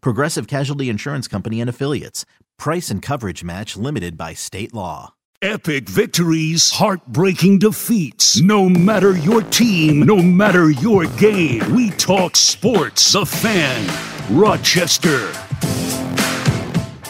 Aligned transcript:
Progressive 0.00 0.46
Casualty 0.46 0.88
Insurance 0.88 1.28
Company 1.28 1.60
and 1.60 1.70
Affiliates. 1.70 2.24
Price 2.58 2.90
and 2.90 3.02
coverage 3.02 3.44
match 3.44 3.76
limited 3.76 4.16
by 4.16 4.34
state 4.34 4.72
law. 4.74 5.14
Epic 5.42 5.86
victories, 5.88 6.70
heartbreaking 6.70 7.58
defeats. 7.58 8.40
No 8.40 8.70
matter 8.70 9.16
your 9.16 9.42
team, 9.42 10.00
no 10.00 10.16
matter 10.16 10.70
your 10.70 11.04
game, 11.04 11.74
we 11.74 11.90
talk 11.90 12.36
sports. 12.36 13.14
A 13.14 13.26
fan. 13.26 13.86
Rochester. 14.30 15.30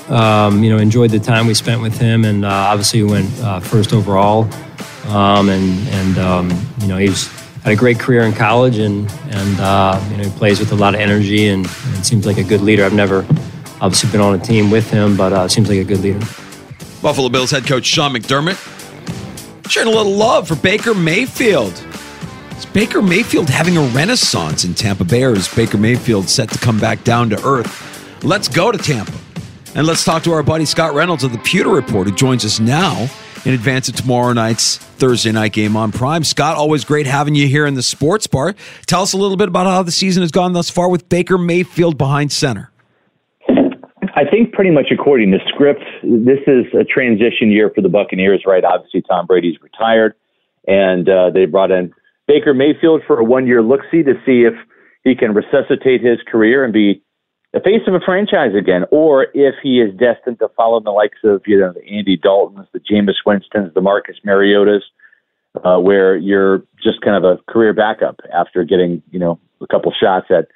Um, 0.08 0.62
you 0.62 0.70
know, 0.70 0.78
enjoyed 0.78 1.10
the 1.10 1.20
time 1.20 1.46
we 1.46 1.54
spent 1.54 1.80
with 1.80 1.98
him, 1.98 2.24
and 2.24 2.44
uh, 2.44 2.48
obviously 2.48 3.02
we 3.04 3.10
went 3.10 3.40
uh, 3.40 3.60
first 3.60 3.92
overall. 3.92 4.48
Um, 5.06 5.48
and 5.48 5.88
and 5.88 6.18
um, 6.18 6.66
you 6.80 6.88
know, 6.88 6.96
he's 6.96 7.28
had 7.66 7.72
a 7.72 7.76
great 7.76 7.98
career 7.98 8.22
in 8.22 8.32
college, 8.32 8.78
and 8.78 9.10
and 9.30 9.60
uh, 9.60 10.00
you 10.12 10.18
know, 10.18 10.22
he 10.22 10.30
plays 10.38 10.60
with 10.60 10.70
a 10.70 10.76
lot 10.76 10.94
of 10.94 11.00
energy, 11.00 11.48
and, 11.48 11.66
and 11.66 12.06
seems 12.06 12.24
like 12.24 12.38
a 12.38 12.44
good 12.44 12.60
leader. 12.60 12.84
I've 12.84 12.92
never 12.92 13.26
obviously 13.80 14.08
been 14.12 14.20
on 14.20 14.36
a 14.36 14.38
team 14.38 14.70
with 14.70 14.88
him, 14.88 15.16
but 15.16 15.32
uh, 15.32 15.48
seems 15.48 15.68
like 15.68 15.78
a 15.78 15.84
good 15.84 15.98
leader. 15.98 16.20
Buffalo 17.02 17.28
Bills 17.28 17.50
head 17.50 17.66
coach 17.66 17.84
Sean 17.84 18.14
McDermott 18.14 18.56
sharing 19.68 19.88
a 19.88 19.96
little 19.96 20.12
love 20.12 20.46
for 20.46 20.54
Baker 20.54 20.94
Mayfield. 20.94 21.72
Is 22.56 22.66
Baker 22.66 23.02
Mayfield 23.02 23.50
having 23.50 23.76
a 23.76 23.82
renaissance 23.88 24.64
in 24.64 24.74
Tampa 24.74 25.02
Bay, 25.02 25.24
or 25.24 25.32
is 25.32 25.52
Baker 25.52 25.76
Mayfield 25.76 26.28
set 26.28 26.48
to 26.50 26.58
come 26.60 26.78
back 26.78 27.02
down 27.02 27.30
to 27.30 27.44
earth? 27.44 28.22
Let's 28.22 28.46
go 28.46 28.70
to 28.70 28.78
Tampa. 28.78 29.12
And 29.74 29.88
let's 29.88 30.04
talk 30.04 30.22
to 30.22 30.32
our 30.32 30.44
buddy 30.44 30.66
Scott 30.66 30.94
Reynolds 30.94 31.24
of 31.24 31.32
the 31.32 31.38
Pewter 31.38 31.70
Report, 31.70 32.08
who 32.08 32.14
joins 32.14 32.44
us 32.44 32.60
now 32.60 33.08
in 33.46 33.54
advance 33.54 33.88
of 33.88 33.94
tomorrow 33.94 34.32
night's 34.32 34.76
Thursday 34.76 35.30
night 35.30 35.52
game 35.52 35.76
on 35.76 35.92
Prime. 35.92 36.24
Scott, 36.24 36.56
always 36.56 36.84
great 36.84 37.06
having 37.06 37.36
you 37.36 37.46
here 37.46 37.64
in 37.64 37.74
the 37.74 37.82
sports 37.82 38.26
bar. 38.26 38.56
Tell 38.86 39.02
us 39.02 39.12
a 39.12 39.16
little 39.16 39.36
bit 39.36 39.46
about 39.46 39.66
how 39.66 39.84
the 39.84 39.92
season 39.92 40.22
has 40.22 40.32
gone 40.32 40.52
thus 40.52 40.68
far 40.68 40.88
with 40.90 41.08
Baker 41.08 41.38
Mayfield 41.38 41.96
behind 41.96 42.32
center. 42.32 42.72
I 43.48 44.24
think 44.28 44.52
pretty 44.52 44.70
much 44.70 44.86
according 44.90 45.30
to 45.30 45.38
script, 45.48 45.84
this 46.02 46.40
is 46.48 46.64
a 46.74 46.82
transition 46.82 47.52
year 47.52 47.70
for 47.72 47.82
the 47.82 47.88
Buccaneers, 47.88 48.42
right? 48.46 48.64
Obviously, 48.64 49.02
Tom 49.02 49.26
Brady's 49.26 49.60
retired, 49.62 50.14
and 50.66 51.08
uh, 51.08 51.30
they 51.30 51.44
brought 51.44 51.70
in 51.70 51.92
Baker 52.26 52.52
Mayfield 52.52 53.02
for 53.06 53.20
a 53.20 53.24
one 53.24 53.46
year 53.46 53.62
look 53.62 53.82
see 53.92 54.02
to 54.02 54.14
see 54.26 54.42
if 54.42 54.54
he 55.04 55.14
can 55.14 55.34
resuscitate 55.34 56.02
his 56.02 56.18
career 56.26 56.64
and 56.64 56.72
be 56.72 57.00
the 57.56 57.62
face 57.62 57.80
of 57.86 57.94
a 57.94 58.00
franchise 58.00 58.54
again, 58.54 58.84
or 58.90 59.28
if 59.32 59.54
he 59.62 59.80
is 59.80 59.90
destined 59.96 60.38
to 60.40 60.48
follow 60.58 60.78
the 60.78 60.90
likes 60.90 61.16
of 61.24 61.40
you 61.46 61.58
know 61.58 61.72
the 61.72 61.82
Andy 61.88 62.18
Daltons, 62.18 62.66
the 62.72 62.80
Jameis 62.80 63.24
Winstons, 63.24 63.72
the 63.72 63.80
Marcus 63.80 64.16
Mariotas, 64.26 64.82
uh, 65.64 65.78
where 65.80 66.18
you're 66.18 66.62
just 66.82 67.00
kind 67.00 67.16
of 67.16 67.24
a 67.24 67.40
career 67.50 67.72
backup 67.72 68.20
after 68.30 68.62
getting 68.62 69.02
you 69.10 69.18
know 69.18 69.40
a 69.62 69.66
couple 69.66 69.90
shots 69.98 70.26
at 70.28 70.48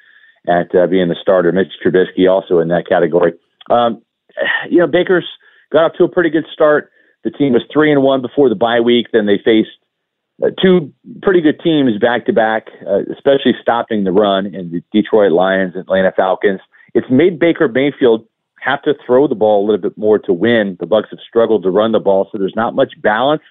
at 0.46 0.74
uh, 0.74 0.86
being 0.88 1.08
the 1.08 1.16
starter. 1.18 1.50
Mitch 1.52 1.72
Trubisky 1.82 2.30
also 2.30 2.58
in 2.58 2.68
that 2.68 2.86
category. 2.86 3.32
Um, 3.70 4.02
you 4.68 4.78
know 4.78 4.86
Baker's 4.86 5.26
got 5.72 5.84
off 5.84 5.92
to 5.96 6.04
a 6.04 6.08
pretty 6.08 6.28
good 6.28 6.46
start. 6.52 6.90
The 7.24 7.30
team 7.30 7.54
was 7.54 7.62
three 7.72 7.90
and 7.90 8.02
one 8.02 8.20
before 8.20 8.50
the 8.50 8.54
bye 8.54 8.80
week. 8.80 9.06
Then 9.10 9.24
they 9.24 9.40
faced 9.42 9.70
uh, 10.44 10.50
two 10.62 10.92
pretty 11.22 11.40
good 11.40 11.60
teams 11.64 11.98
back 11.98 12.26
to 12.26 12.34
back, 12.34 12.66
especially 13.10 13.54
stopping 13.62 14.04
the 14.04 14.12
run 14.12 14.44
in 14.54 14.70
the 14.70 14.82
Detroit 14.92 15.32
Lions 15.32 15.76
Atlanta 15.76 16.12
Falcons 16.14 16.60
it's 16.94 17.10
made 17.10 17.38
Baker 17.38 17.68
Mayfield 17.68 18.26
have 18.60 18.82
to 18.82 18.94
throw 19.06 19.26
the 19.26 19.34
ball 19.34 19.64
a 19.64 19.66
little 19.66 19.80
bit 19.80 19.96
more 19.96 20.18
to 20.18 20.32
win. 20.32 20.76
The 20.80 20.86
Bucs 20.86 21.08
have 21.10 21.20
struggled 21.26 21.62
to 21.62 21.70
run 21.70 21.92
the 21.92 21.98
ball, 21.98 22.28
so 22.30 22.38
there's 22.38 22.56
not 22.56 22.74
much 22.74 22.92
balance. 23.00 23.42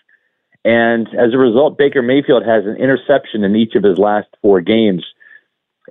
And 0.63 1.07
as 1.09 1.33
a 1.33 1.38
result, 1.38 1.78
Baker 1.78 2.01
Mayfield 2.01 2.45
has 2.45 2.66
an 2.66 2.75
interception 2.75 3.44
in 3.44 3.55
each 3.55 3.75
of 3.75 3.83
his 3.83 3.97
last 3.97 4.28
four 4.41 4.61
games. 4.61 5.03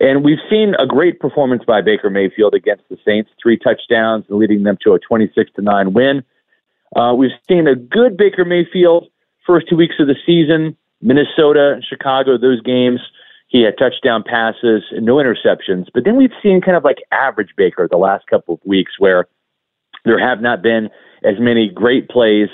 And 0.00 0.22
we've 0.22 0.38
seen 0.48 0.74
a 0.78 0.86
great 0.86 1.18
performance 1.18 1.64
by 1.66 1.80
Baker 1.80 2.10
Mayfield 2.10 2.54
against 2.54 2.84
the 2.88 2.98
Saints, 3.04 3.30
three 3.42 3.58
touchdowns, 3.58 4.24
leading 4.28 4.62
them 4.62 4.78
to 4.84 4.92
a 4.92 4.98
26 5.00 5.50
to 5.56 5.62
9 5.62 5.92
win. 5.92 6.22
Uh, 6.94 7.14
we've 7.16 7.32
seen 7.48 7.66
a 7.66 7.74
good 7.74 8.16
Baker 8.16 8.44
Mayfield 8.44 9.08
first 9.46 9.68
two 9.68 9.76
weeks 9.76 9.96
of 9.98 10.06
the 10.06 10.14
season, 10.24 10.76
Minnesota, 11.00 11.80
Chicago, 11.88 12.38
those 12.38 12.60
games. 12.62 13.00
He 13.48 13.62
had 13.62 13.78
touchdown 13.78 14.22
passes 14.22 14.82
no 14.92 15.16
interceptions. 15.16 15.86
But 15.92 16.04
then 16.04 16.16
we've 16.16 16.32
seen 16.42 16.60
kind 16.60 16.76
of 16.76 16.84
like 16.84 16.98
average 17.12 17.50
Baker 17.56 17.88
the 17.90 17.96
last 17.96 18.26
couple 18.26 18.54
of 18.54 18.60
weeks 18.64 18.92
where 18.98 19.26
there 20.04 20.18
have 20.18 20.40
not 20.40 20.62
been 20.62 20.90
as 21.24 21.34
many 21.40 21.68
great 21.68 22.08
plays 22.08 22.48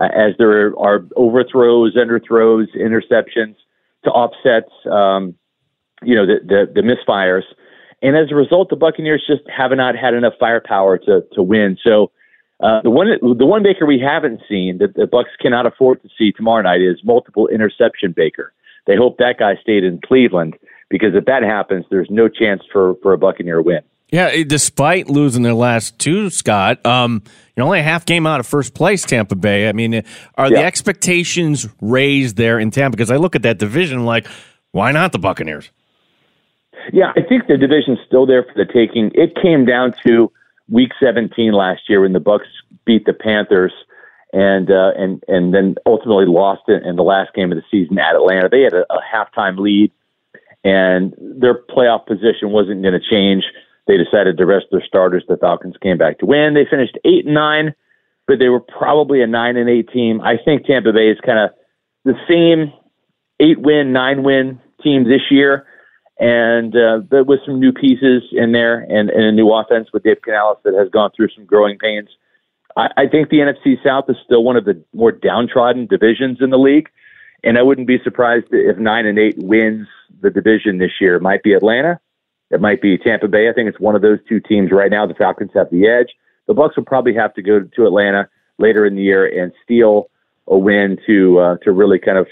uh, 0.00 0.08
as 0.14 0.34
there 0.38 0.76
are 0.78 1.06
overthrows, 1.16 1.96
underthrows, 1.96 2.66
interceptions 2.76 3.54
to 4.04 4.10
offset, 4.10 4.68
um, 4.90 5.34
you 6.02 6.14
know, 6.14 6.26
the, 6.26 6.40
the, 6.44 6.72
the 6.74 6.80
misfires. 6.80 7.44
And 8.02 8.16
as 8.16 8.32
a 8.32 8.34
result, 8.34 8.68
the 8.68 8.76
Buccaneers 8.76 9.22
just 9.26 9.42
have 9.48 9.70
not 9.70 9.94
had 9.96 10.12
enough 10.12 10.34
firepower 10.40 10.98
to 10.98 11.22
to 11.34 11.42
win. 11.42 11.78
So 11.84 12.10
uh, 12.60 12.82
the 12.82 12.90
one 12.90 13.06
the 13.38 13.46
one 13.46 13.62
Baker 13.62 13.86
we 13.86 14.00
haven't 14.00 14.40
seen 14.48 14.78
that 14.78 14.94
the 14.94 15.04
Bucs 15.04 15.38
cannot 15.40 15.66
afford 15.66 16.02
to 16.02 16.08
see 16.18 16.32
tomorrow 16.32 16.62
night 16.62 16.80
is 16.80 16.98
multiple 17.04 17.46
interception 17.46 18.12
Baker. 18.12 18.52
They 18.86 18.96
hope 18.96 19.18
that 19.18 19.36
guy 19.38 19.56
stayed 19.60 19.84
in 19.84 20.00
Cleveland 20.04 20.56
because 20.90 21.14
if 21.14 21.24
that 21.26 21.42
happens, 21.42 21.86
there's 21.90 22.08
no 22.10 22.28
chance 22.28 22.62
for, 22.72 22.94
for 23.02 23.12
a 23.12 23.18
Buccaneer 23.18 23.62
win. 23.62 23.80
Yeah, 24.10 24.42
despite 24.46 25.08
losing 25.08 25.42
their 25.42 25.54
last 25.54 25.98
two, 25.98 26.28
Scott, 26.28 26.84
um, 26.84 27.22
you're 27.56 27.64
only 27.64 27.78
a 27.78 27.82
half 27.82 28.04
game 28.04 28.26
out 28.26 28.40
of 28.40 28.46
first 28.46 28.74
place, 28.74 29.04
Tampa 29.04 29.34
Bay. 29.34 29.70
I 29.70 29.72
mean, 29.72 30.02
are 30.36 30.50
yeah. 30.50 30.58
the 30.58 30.64
expectations 30.64 31.66
raised 31.80 32.36
there 32.36 32.58
in 32.58 32.70
Tampa? 32.70 32.94
Because 32.94 33.10
I 33.10 33.16
look 33.16 33.34
at 33.34 33.42
that 33.42 33.58
division 33.58 34.04
like, 34.04 34.26
why 34.72 34.92
not 34.92 35.12
the 35.12 35.18
Buccaneers? 35.18 35.70
Yeah, 36.92 37.12
I 37.16 37.22
think 37.22 37.46
the 37.46 37.56
division's 37.56 38.00
still 38.06 38.26
there 38.26 38.42
for 38.42 38.52
the 38.54 38.70
taking. 38.70 39.10
It 39.14 39.34
came 39.40 39.64
down 39.64 39.94
to 40.06 40.30
Week 40.68 40.90
17 41.02 41.52
last 41.52 41.88
year 41.88 42.02
when 42.02 42.12
the 42.12 42.20
Bucs 42.20 42.40
beat 42.84 43.06
the 43.06 43.14
Panthers 43.14 43.72
and 44.32 44.70
uh, 44.70 44.92
and 44.96 45.22
and 45.28 45.54
then 45.54 45.76
ultimately 45.86 46.26
lost 46.26 46.62
it 46.68 46.82
in 46.84 46.96
the 46.96 47.02
last 47.02 47.34
game 47.34 47.52
of 47.52 47.56
the 47.56 47.64
season 47.70 47.98
at 47.98 48.14
Atlanta. 48.14 48.48
They 48.48 48.62
had 48.62 48.72
a, 48.72 48.84
a 48.92 49.00
halftime 49.02 49.58
lead, 49.58 49.92
and 50.64 51.14
their 51.18 51.54
playoff 51.54 52.06
position 52.06 52.50
wasn't 52.50 52.82
going 52.82 52.98
to 52.98 53.10
change. 53.10 53.44
They 53.86 53.96
decided 53.96 54.38
to 54.38 54.46
rest 54.46 54.66
their 54.70 54.84
starters. 54.84 55.24
The 55.28 55.36
Falcons 55.36 55.76
came 55.82 55.98
back 55.98 56.18
to 56.20 56.26
win. 56.26 56.54
They 56.54 56.64
finished 56.68 56.98
eight 57.04 57.26
and 57.26 57.34
nine, 57.34 57.74
but 58.26 58.38
they 58.38 58.48
were 58.48 58.60
probably 58.60 59.22
a 59.22 59.26
nine 59.26 59.56
and 59.56 59.68
eight 59.68 59.90
team. 59.90 60.20
I 60.20 60.36
think 60.42 60.64
Tampa 60.64 60.92
Bay 60.92 61.10
is 61.10 61.18
kind 61.24 61.38
of 61.38 61.50
the 62.04 62.14
same 62.28 62.72
eight 63.40 63.60
win, 63.60 63.92
nine 63.92 64.22
win 64.22 64.60
team 64.82 65.04
this 65.04 65.30
year, 65.30 65.66
and 66.18 66.74
uh, 66.76 67.00
with 67.26 67.40
some 67.44 67.60
new 67.60 67.72
pieces 67.72 68.22
in 68.32 68.52
there 68.52 68.80
and, 68.80 69.10
and 69.10 69.24
a 69.24 69.32
new 69.32 69.52
offense 69.52 69.88
with 69.92 70.04
Dave 70.04 70.22
Canales 70.22 70.58
that 70.64 70.74
has 70.74 70.88
gone 70.88 71.10
through 71.14 71.28
some 71.34 71.44
growing 71.44 71.78
pains. 71.78 72.08
I, 72.76 72.88
I 72.96 73.06
think 73.06 73.28
the 73.28 73.38
NFC 73.38 73.82
South 73.84 74.04
is 74.08 74.16
still 74.24 74.44
one 74.44 74.56
of 74.56 74.64
the 74.64 74.82
more 74.92 75.12
downtrodden 75.12 75.86
divisions 75.86 76.38
in 76.40 76.50
the 76.50 76.58
league, 76.58 76.88
and 77.44 77.58
I 77.58 77.62
wouldn't 77.62 77.86
be 77.86 77.98
surprised 78.02 78.46
if 78.50 78.78
nine 78.78 79.06
and 79.06 79.18
eight 79.18 79.36
wins 79.38 79.88
the 80.20 80.30
division 80.30 80.78
this 80.78 80.92
year. 81.00 81.16
It 81.16 81.22
might 81.22 81.42
be 81.42 81.54
Atlanta, 81.54 82.00
it 82.50 82.60
might 82.60 82.82
be 82.82 82.98
Tampa 82.98 83.28
Bay. 83.28 83.48
I 83.48 83.52
think 83.52 83.68
it's 83.68 83.80
one 83.80 83.96
of 83.96 84.02
those 84.02 84.18
two 84.28 84.40
teams 84.40 84.70
right 84.70 84.90
now. 84.90 85.06
The 85.06 85.14
Falcons 85.14 85.50
have 85.54 85.70
the 85.70 85.88
edge. 85.88 86.08
The 86.46 86.54
Bucs 86.54 86.76
will 86.76 86.84
probably 86.84 87.14
have 87.14 87.32
to 87.34 87.42
go 87.42 87.60
to 87.60 87.86
Atlanta 87.86 88.28
later 88.58 88.84
in 88.84 88.94
the 88.94 89.02
year 89.02 89.26
and 89.26 89.52
steal 89.64 90.10
a 90.46 90.58
win 90.58 90.98
to 91.06 91.38
uh, 91.38 91.56
to 91.62 91.72
really 91.72 91.98
kind 91.98 92.18
of 92.18 92.26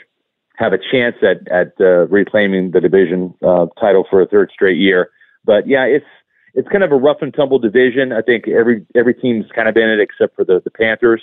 have 0.56 0.72
a 0.72 0.78
chance 0.78 1.16
at 1.22 1.48
at 1.48 1.72
uh, 1.80 2.06
reclaiming 2.08 2.70
the 2.70 2.80
division 2.80 3.34
uh, 3.42 3.66
title 3.80 4.06
for 4.10 4.20
a 4.20 4.26
third 4.26 4.50
straight 4.52 4.76
year. 4.76 5.10
But 5.44 5.66
yeah, 5.66 5.84
it's 5.84 6.06
it's 6.54 6.68
kind 6.68 6.84
of 6.84 6.92
a 6.92 6.96
rough 6.96 7.18
and 7.22 7.32
tumble 7.32 7.58
division. 7.58 8.12
I 8.12 8.22
think 8.22 8.48
every 8.48 8.86
every 8.94 9.14
team's 9.14 9.46
kind 9.54 9.68
of 9.68 9.76
in 9.76 9.88
it 9.88 10.00
except 10.00 10.36
for 10.36 10.44
the 10.44 10.60
the 10.62 10.70
Panthers. 10.70 11.22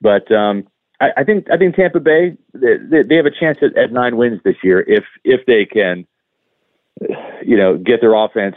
But 0.00 0.30
um, 0.32 0.66
I, 1.00 1.10
I 1.18 1.24
think 1.24 1.50
I 1.50 1.56
think 1.56 1.76
Tampa 1.76 2.00
Bay 2.00 2.36
they, 2.52 3.02
they 3.02 3.16
have 3.16 3.26
a 3.26 3.30
chance 3.30 3.58
at, 3.62 3.76
at 3.76 3.92
nine 3.92 4.16
wins 4.16 4.40
this 4.44 4.56
year 4.62 4.80
if 4.80 5.04
if 5.24 5.46
they 5.46 5.64
can, 5.64 6.06
you 7.44 7.56
know, 7.56 7.76
get 7.76 8.00
their 8.00 8.14
offense 8.14 8.56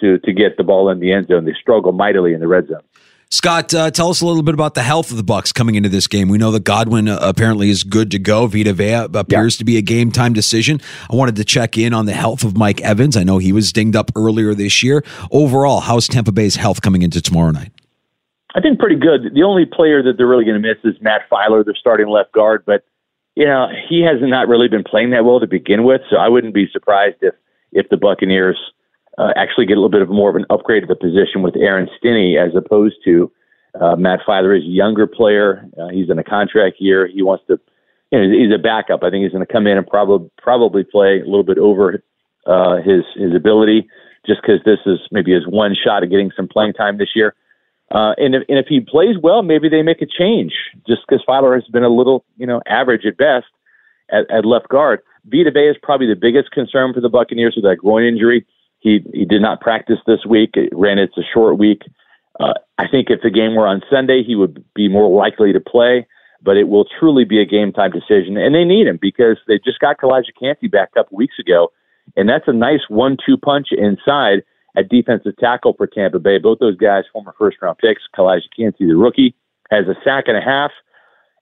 to 0.00 0.18
to 0.18 0.32
get 0.32 0.56
the 0.56 0.64
ball 0.64 0.90
in 0.90 1.00
the 1.00 1.12
end 1.12 1.28
zone. 1.28 1.44
They 1.44 1.54
struggle 1.54 1.92
mightily 1.92 2.34
in 2.34 2.40
the 2.40 2.48
red 2.48 2.68
zone. 2.68 2.82
Scott, 3.32 3.72
uh, 3.72 3.92
tell 3.92 4.10
us 4.10 4.20
a 4.22 4.26
little 4.26 4.42
bit 4.42 4.54
about 4.54 4.74
the 4.74 4.82
health 4.82 5.12
of 5.12 5.16
the 5.16 5.22
Bucs 5.22 5.54
coming 5.54 5.76
into 5.76 5.88
this 5.88 6.08
game. 6.08 6.28
We 6.28 6.36
know 6.36 6.50
that 6.50 6.64
Godwin 6.64 7.06
uh, 7.06 7.16
apparently 7.22 7.70
is 7.70 7.84
good 7.84 8.10
to 8.10 8.18
go. 8.18 8.48
Vita 8.48 8.72
Vea 8.72 9.06
appears 9.16 9.54
yeah. 9.54 9.58
to 9.58 9.64
be 9.64 9.76
a 9.76 9.82
game 9.82 10.10
time 10.10 10.32
decision. 10.32 10.80
I 11.08 11.14
wanted 11.14 11.36
to 11.36 11.44
check 11.44 11.78
in 11.78 11.94
on 11.94 12.06
the 12.06 12.12
health 12.12 12.42
of 12.42 12.56
Mike 12.56 12.80
Evans. 12.80 13.16
I 13.16 13.22
know 13.22 13.38
he 13.38 13.52
was 13.52 13.72
dinged 13.72 13.94
up 13.94 14.10
earlier 14.16 14.52
this 14.52 14.82
year. 14.82 15.04
Overall, 15.30 15.78
how's 15.78 16.08
Tampa 16.08 16.32
Bay's 16.32 16.56
health 16.56 16.82
coming 16.82 17.02
into 17.02 17.22
tomorrow 17.22 17.52
night? 17.52 17.70
I 18.56 18.60
think 18.60 18.80
pretty 18.80 18.96
good. 18.96 19.32
The 19.32 19.44
only 19.44 19.64
player 19.64 20.02
that 20.02 20.14
they're 20.16 20.26
really 20.26 20.44
going 20.44 20.60
to 20.60 20.68
miss 20.68 20.78
is 20.82 21.00
Matt 21.00 21.22
Feiler, 21.30 21.64
their 21.64 21.76
starting 21.78 22.08
left 22.08 22.32
guard, 22.32 22.64
but 22.66 22.84
you 23.36 23.46
know 23.46 23.68
he 23.88 24.00
has 24.00 24.16
not 24.20 24.48
really 24.48 24.66
been 24.66 24.82
playing 24.82 25.10
that 25.10 25.24
well 25.24 25.38
to 25.38 25.46
begin 25.46 25.84
with. 25.84 26.00
So 26.10 26.16
I 26.16 26.28
wouldn't 26.28 26.52
be 26.52 26.68
surprised 26.72 27.18
if 27.20 27.34
if 27.70 27.88
the 27.90 27.96
Buccaneers 27.96 28.58
uh, 29.18 29.32
actually 29.36 29.66
get 29.66 29.74
a 29.74 29.80
little 29.80 29.90
bit 29.90 30.02
of 30.02 30.08
more 30.08 30.30
of 30.30 30.36
an 30.36 30.46
upgrade 30.50 30.82
of 30.82 30.88
the 30.88 30.96
position 30.96 31.42
with 31.42 31.56
Aaron 31.56 31.88
Stinnie 31.98 32.38
as 32.38 32.54
opposed 32.54 32.96
to 33.04 33.30
uh, 33.80 33.96
Matt 33.96 34.20
Feiler 34.26 34.56
is 34.56 34.64
a 34.64 34.68
younger 34.68 35.06
player. 35.06 35.64
Uh, 35.80 35.88
he's 35.88 36.10
in 36.10 36.18
a 36.18 36.24
contract 36.24 36.76
year. 36.80 37.06
He 37.06 37.22
wants 37.22 37.44
to, 37.48 37.60
you 38.10 38.18
know, 38.18 38.30
he's 38.30 38.52
a 38.52 38.58
backup. 38.58 39.02
I 39.02 39.10
think 39.10 39.22
he's 39.22 39.32
going 39.32 39.46
to 39.46 39.52
come 39.52 39.66
in 39.66 39.78
and 39.78 39.86
probably 39.86 40.28
probably 40.38 40.84
play 40.84 41.20
a 41.20 41.24
little 41.24 41.44
bit 41.44 41.58
over 41.58 42.02
uh, 42.46 42.76
his 42.76 43.04
his 43.14 43.34
ability, 43.34 43.88
just 44.26 44.40
because 44.42 44.60
this 44.64 44.80
is 44.86 44.98
maybe 45.12 45.32
his 45.32 45.46
one 45.46 45.74
shot 45.74 46.02
of 46.02 46.10
getting 46.10 46.32
some 46.36 46.48
playing 46.48 46.72
time 46.72 46.98
this 46.98 47.14
year. 47.14 47.34
Uh, 47.92 48.14
and 48.18 48.34
if 48.34 48.42
and 48.48 48.58
if 48.58 48.66
he 48.68 48.80
plays 48.80 49.16
well, 49.22 49.42
maybe 49.42 49.68
they 49.68 49.82
make 49.82 50.02
a 50.02 50.06
change. 50.06 50.52
Just 50.86 51.02
because 51.06 51.24
Feiler 51.28 51.54
has 51.54 51.66
been 51.70 51.84
a 51.84 51.88
little, 51.88 52.24
you 52.36 52.46
know, 52.46 52.60
average 52.66 53.04
at 53.04 53.16
best 53.16 53.46
at, 54.10 54.28
at 54.30 54.44
left 54.44 54.68
guard. 54.68 55.00
Vita 55.26 55.50
Vea 55.50 55.68
is 55.68 55.76
probably 55.82 56.06
the 56.06 56.16
biggest 56.16 56.50
concern 56.50 56.92
for 56.94 57.00
the 57.00 57.08
Buccaneers 57.08 57.54
with 57.54 57.64
that 57.64 57.76
groin 57.76 58.04
injury. 58.04 58.46
He 58.80 59.00
he 59.12 59.24
did 59.24 59.42
not 59.42 59.60
practice 59.60 59.98
this 60.06 60.24
week. 60.28 60.50
It 60.54 60.70
ran 60.72 60.98
it's 60.98 61.16
a 61.16 61.22
short 61.32 61.58
week. 61.58 61.82
Uh, 62.38 62.54
I 62.78 62.88
think 62.88 63.10
if 63.10 63.20
the 63.22 63.30
game 63.30 63.54
were 63.54 63.66
on 63.66 63.82
Sunday, 63.90 64.22
he 64.26 64.34
would 64.34 64.64
be 64.74 64.88
more 64.88 65.10
likely 65.14 65.52
to 65.52 65.60
play. 65.60 66.06
But 66.42 66.56
it 66.56 66.68
will 66.68 66.86
truly 66.98 67.24
be 67.24 67.38
a 67.38 67.44
game 67.44 67.70
time 67.70 67.90
decision, 67.90 68.38
and 68.38 68.54
they 68.54 68.64
need 68.64 68.86
him 68.86 68.98
because 69.00 69.36
they 69.46 69.58
just 69.62 69.78
got 69.78 69.98
Calijah 69.98 70.32
Kancey 70.40 70.68
back 70.68 70.88
a 70.92 71.00
couple 71.00 71.18
weeks 71.18 71.38
ago, 71.38 71.70
and 72.16 72.26
that's 72.30 72.48
a 72.48 72.52
nice 72.54 72.80
one-two 72.88 73.36
punch 73.36 73.68
inside 73.72 74.42
at 74.74 74.88
defensive 74.88 75.36
tackle 75.36 75.74
for 75.74 75.86
Tampa 75.86 76.18
Bay. 76.18 76.38
Both 76.38 76.60
those 76.60 76.78
guys, 76.78 77.04
former 77.12 77.34
first-round 77.38 77.76
picks. 77.76 78.00
Calijah 78.16 78.48
Kancey, 78.56 78.86
the 78.86 78.96
rookie, 78.96 79.34
has 79.70 79.86
a 79.86 79.94
sack 80.02 80.24
and 80.28 80.36
a 80.38 80.40
half 80.40 80.70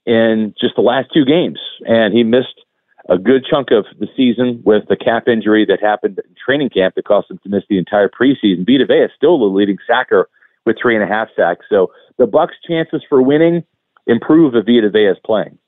in 0.04 0.52
just 0.60 0.74
the 0.74 0.82
last 0.82 1.10
two 1.14 1.24
games, 1.24 1.60
and 1.86 2.12
he 2.12 2.24
missed 2.24 2.64
a 3.08 3.18
good 3.18 3.44
chunk 3.48 3.70
of 3.70 3.86
the 3.98 4.06
season 4.16 4.62
with 4.64 4.84
the 4.88 4.96
calf 4.96 5.26
injury 5.26 5.64
that 5.66 5.80
happened 5.80 6.18
in 6.18 6.34
training 6.44 6.70
camp 6.70 6.94
that 6.94 7.04
caused 7.04 7.30
him 7.30 7.38
to 7.42 7.48
miss 7.48 7.64
the 7.68 7.78
entire 7.78 8.08
preseason. 8.08 8.66
Vita 8.66 8.86
Vea 8.86 9.04
is 9.04 9.10
still 9.16 9.38
the 9.38 9.46
leading 9.46 9.78
sacker 9.86 10.28
with 10.66 10.76
three 10.80 10.94
and 10.94 11.02
a 11.02 11.06
half 11.06 11.28
sacks. 11.34 11.66
So 11.70 11.90
the 12.18 12.26
Bucs' 12.26 12.50
chances 12.66 13.02
for 13.08 13.22
winning 13.22 13.64
improve 14.06 14.54
if 14.54 14.66
Vita 14.66 14.90
Vea 14.90 15.06
is 15.06 15.16
playing. 15.24 15.58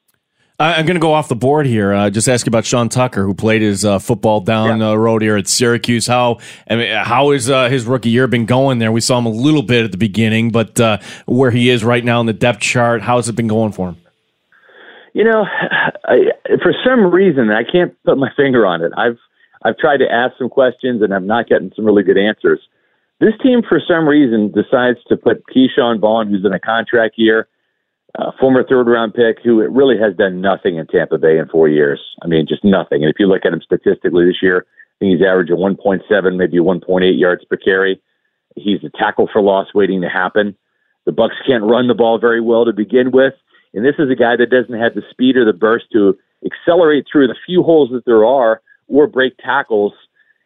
I'm 0.60 0.84
going 0.84 0.96
to 0.96 1.00
go 1.00 1.14
off 1.14 1.28
the 1.28 1.36
board 1.36 1.64
here. 1.64 1.94
Uh, 1.94 2.10
just 2.10 2.28
ask 2.28 2.44
you 2.44 2.50
about 2.50 2.66
Sean 2.66 2.90
Tucker, 2.90 3.24
who 3.24 3.32
played 3.32 3.62
his 3.62 3.82
uh, 3.82 3.98
football 3.98 4.42
down 4.42 4.78
the 4.78 4.84
yeah. 4.84 4.90
uh, 4.90 4.96
road 4.96 5.22
here 5.22 5.36
at 5.36 5.48
Syracuse. 5.48 6.06
How 6.06 6.38
I 6.68 6.76
mean, 6.76 6.94
how 6.94 7.30
has 7.30 7.48
uh, 7.48 7.70
his 7.70 7.86
rookie 7.86 8.10
year 8.10 8.26
been 8.26 8.44
going 8.44 8.78
there? 8.78 8.92
We 8.92 9.00
saw 9.00 9.18
him 9.18 9.24
a 9.24 9.30
little 9.30 9.62
bit 9.62 9.86
at 9.86 9.90
the 9.90 9.96
beginning, 9.96 10.50
but 10.50 10.78
uh, 10.78 10.98
where 11.24 11.50
he 11.50 11.70
is 11.70 11.82
right 11.82 12.04
now 12.04 12.20
in 12.20 12.26
the 12.26 12.34
depth 12.34 12.60
chart, 12.60 13.00
how 13.00 13.16
has 13.16 13.30
it 13.30 13.36
been 13.36 13.48
going 13.48 13.72
for 13.72 13.88
him? 13.88 13.96
You 15.12 15.24
know, 15.24 15.44
I, 16.04 16.32
for 16.62 16.72
some 16.84 17.10
reason, 17.10 17.50
I 17.50 17.62
can't 17.64 17.94
put 18.04 18.18
my 18.18 18.30
finger 18.36 18.66
on 18.66 18.82
it. 18.82 18.92
I've 18.96 19.18
I've 19.62 19.76
tried 19.76 19.98
to 19.98 20.10
ask 20.10 20.36
some 20.38 20.48
questions 20.48 21.02
and 21.02 21.12
I'm 21.12 21.26
not 21.26 21.48
getting 21.48 21.70
some 21.76 21.84
really 21.84 22.02
good 22.02 22.16
answers. 22.16 22.60
This 23.20 23.34
team, 23.42 23.60
for 23.68 23.80
some 23.86 24.08
reason, 24.08 24.50
decides 24.52 24.98
to 25.08 25.16
put 25.16 25.44
Ke'Shawn 25.54 26.00
Vaughn, 26.00 26.28
who's 26.28 26.44
in 26.44 26.54
a 26.54 26.58
contract 26.58 27.16
year, 27.18 27.48
uh, 28.18 28.30
former 28.40 28.64
third 28.64 28.86
round 28.86 29.12
pick, 29.12 29.36
who 29.44 29.60
really 29.68 29.98
has 29.98 30.16
done 30.16 30.40
nothing 30.40 30.76
in 30.76 30.86
Tampa 30.86 31.18
Bay 31.18 31.36
in 31.36 31.46
four 31.48 31.68
years. 31.68 32.00
I 32.22 32.26
mean, 32.26 32.46
just 32.48 32.64
nothing. 32.64 33.02
And 33.02 33.12
if 33.12 33.16
you 33.18 33.26
look 33.26 33.44
at 33.44 33.52
him 33.52 33.60
statistically 33.60 34.24
this 34.24 34.42
year, 34.42 34.64
I 34.66 34.92
think 34.98 35.18
he's 35.18 35.26
averaging 35.26 35.56
1.7, 35.56 36.36
maybe 36.36 36.58
1.8 36.58 37.20
yards 37.20 37.44
per 37.44 37.56
carry. 37.56 38.00
He's 38.56 38.82
a 38.84 38.90
tackle 38.98 39.28
for 39.30 39.42
loss 39.42 39.68
waiting 39.74 40.00
to 40.00 40.08
happen. 40.08 40.56
The 41.04 41.12
Bucs 41.12 41.36
can't 41.46 41.64
run 41.64 41.88
the 41.88 41.94
ball 41.94 42.18
very 42.18 42.40
well 42.40 42.64
to 42.64 42.72
begin 42.72 43.10
with, 43.10 43.34
and 43.74 43.84
this 43.84 43.94
is 43.98 44.10
a 44.10 44.16
guy 44.16 44.36
that 44.36 44.50
doesn't 44.50 44.78
have 44.78 44.94
the 44.94 45.02
speed 45.10 45.36
or 45.36 45.44
the 45.44 45.52
burst 45.52 45.86
to 45.92 46.16
accelerate 46.44 47.06
through 47.10 47.28
the 47.28 47.36
few 47.46 47.62
holes 47.62 47.90
that 47.92 48.04
there 48.04 48.24
are 48.24 48.62
or 48.88 49.06
break 49.06 49.36
tackles 49.38 49.92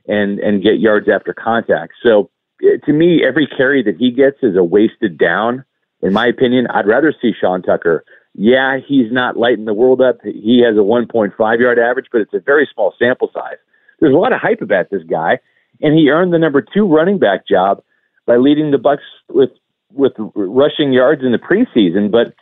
and 0.06 0.38
and 0.40 0.62
get 0.62 0.80
yards 0.80 1.08
after 1.08 1.32
contact. 1.32 1.94
So 2.02 2.30
eh, 2.62 2.76
to 2.84 2.92
me, 2.92 3.22
every 3.26 3.46
carry 3.46 3.82
that 3.82 3.96
he 3.96 4.10
gets 4.10 4.38
is 4.42 4.56
a 4.56 4.64
wasted 4.64 5.18
down. 5.18 5.64
In 6.02 6.12
my 6.12 6.26
opinion, 6.26 6.66
I'd 6.68 6.86
rather 6.86 7.14
see 7.20 7.32
Sean 7.38 7.62
Tucker. 7.62 8.04
Yeah, 8.34 8.78
he's 8.86 9.10
not 9.12 9.36
lighting 9.36 9.64
the 9.64 9.72
world 9.72 10.00
up. 10.00 10.18
He 10.22 10.62
has 10.66 10.76
a 10.76 10.80
1.5 10.80 11.60
yard 11.60 11.78
average, 11.78 12.06
but 12.12 12.20
it's 12.20 12.34
a 12.34 12.40
very 12.40 12.68
small 12.72 12.92
sample 12.98 13.30
size. 13.32 13.56
There's 14.00 14.14
a 14.14 14.18
lot 14.18 14.32
of 14.32 14.40
hype 14.40 14.60
about 14.60 14.90
this 14.90 15.02
guy, 15.08 15.38
and 15.80 15.96
he 15.96 16.10
earned 16.10 16.32
the 16.32 16.38
number 16.38 16.60
two 16.60 16.86
running 16.86 17.18
back 17.18 17.46
job 17.46 17.82
by 18.26 18.36
leading 18.36 18.70
the 18.70 18.76
Bucs 18.76 18.98
with 19.28 19.50
with 19.90 20.12
rushing 20.34 20.92
yards 20.92 21.22
in 21.22 21.32
the 21.32 21.38
preseason. 21.38 22.10
But 22.10 22.34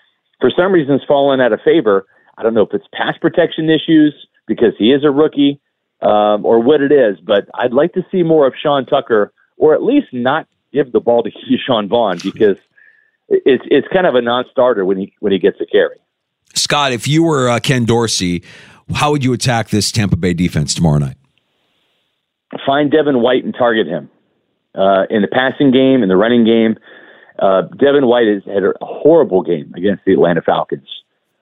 for 0.43 0.51
some 0.51 0.73
reason, 0.73 0.97
it's 0.97 1.05
fallen 1.05 1.41
out 1.41 1.53
of 1.53 1.61
favor. 1.65 2.05
I 2.37 2.43
don't 2.43 2.53
know 2.53 2.63
if 2.63 2.75
it's 2.75 2.87
pass 2.93 3.17
protection 3.19 3.71
issues 3.71 4.13
because 4.47 4.75
he 4.77 4.93
is 4.93 5.05
a 5.05 5.11
rookie 5.11 5.61
um, 6.03 6.45
or 6.45 6.61
what 6.61 6.83
it 6.83 6.91
is, 6.91 7.19
but 7.25 7.49
I'd 7.55 7.73
like 7.73 7.93
to 7.95 8.05
see 8.11 8.23
more 8.23 8.47
of 8.47 8.55
Sean 8.61 8.85
Tucker 8.85 9.33
or 9.57 9.73
at 9.75 9.83
least 9.83 10.09
not 10.13 10.49
give 10.73 10.93
the 10.93 11.01
ball 11.01 11.23
to 11.23 11.31
Ke'Shawn 11.71 11.89
Vaughn 11.89 12.19
because 12.23 12.57
it's 13.29 13.65
it's 13.71 13.87
kind 13.93 14.07
of 14.07 14.15
a 14.15 14.21
non-starter 14.21 14.85
when 14.85 14.99
he 14.99 15.15
when 15.21 15.33
he 15.33 15.39
gets 15.39 15.61
a 15.61 15.67
carry. 15.67 15.97
Scott, 16.55 16.93
if 16.93 17.07
you 17.09 17.23
were 17.23 17.49
uh, 17.49 17.61
Ken 17.61 17.85
Dorsey, 17.85 18.43
how 18.95 19.13
would 19.13 19.25
you 19.25 19.33
attack 19.33 19.69
this 19.69 19.91
Tampa 19.93 20.17
Bay 20.17 20.35
defense 20.35 20.75
tomorrow 20.75 20.99
night? 20.99 21.17
Find 22.67 22.91
Devin 22.91 23.23
White 23.23 23.45
and 23.45 23.55
target 23.57 23.87
him 23.87 24.11
uh, 24.75 25.05
in 25.09 25.23
the 25.23 25.29
passing 25.29 25.71
game, 25.71 26.03
in 26.03 26.09
the 26.09 26.17
running 26.17 26.45
game. 26.45 26.77
Uh, 27.39 27.63
Devin 27.63 28.07
White 28.07 28.29
has 28.29 28.43
had 28.45 28.63
a 28.63 28.73
horrible 28.81 29.43
game 29.43 29.73
against 29.77 30.05
the 30.05 30.13
Atlanta 30.13 30.43
Falcons. 30.43 30.89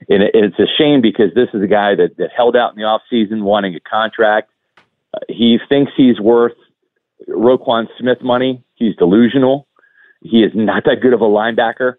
And, 0.09 0.23
it, 0.23 0.35
and 0.35 0.44
it's 0.44 0.59
a 0.59 0.66
shame 0.78 1.00
because 1.00 1.35
this 1.35 1.49
is 1.52 1.62
a 1.62 1.66
guy 1.66 1.94
that, 1.94 2.16
that 2.18 2.30
held 2.35 2.56
out 2.56 2.73
in 2.73 2.76
the 2.76 2.82
offseason 2.82 3.42
wanting 3.42 3.75
a 3.75 3.80
contract. 3.80 4.50
Uh, 5.12 5.18
he 5.28 5.59
thinks 5.68 5.92
he's 5.97 6.20
worth 6.20 6.54
Roquan 7.28 7.87
Smith 7.99 8.23
money. 8.23 8.62
He's 8.75 8.97
delusional. 8.97 9.66
He 10.23 10.42
is 10.42 10.52
not 10.54 10.85
that 10.85 11.00
good 11.00 11.12
of 11.12 11.20
a 11.20 11.25
linebacker. 11.25 11.94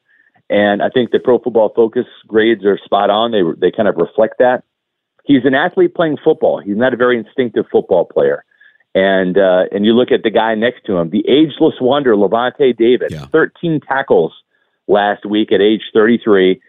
And 0.50 0.81
I 0.81 0.89
think 0.89 1.12
the 1.12 1.19
Pro 1.19 1.39
Football 1.39 1.71
Focus 1.75 2.05
grades 2.27 2.65
are 2.65 2.77
spot 2.83 3.10
on. 3.10 3.31
They 3.31 3.41
they 3.57 3.71
kind 3.71 3.88
of 3.88 3.95
reflect 3.95 4.36
that. 4.39 4.63
He's 5.24 5.45
an 5.45 5.55
athlete 5.55 5.95
playing 5.95 6.17
football. 6.24 6.60
He's 6.60 6.75
not 6.75 6.93
a 6.93 6.98
very 6.98 7.17
instinctive 7.17 7.65
football 7.71 8.05
player. 8.05 8.43
And 8.93 9.38
uh, 9.38 9.63
and 9.71 9.86
you 9.86 9.93
look 9.93 10.12
at 10.12 10.24
the 10.24 10.29
guy 10.29 10.53
next 10.55 10.86
to 10.86 10.98
him, 10.98 11.10
the 11.10 11.24
ageless 11.27 11.75
wonder, 11.79 12.15
Lavonte 12.15 12.75
David, 12.77 13.12
yeah. 13.12 13.25
13 13.27 13.79
tackles 13.88 14.33
last 14.88 15.25
week 15.25 15.51
at 15.51 15.62
age 15.62 15.83
33. 15.93 16.62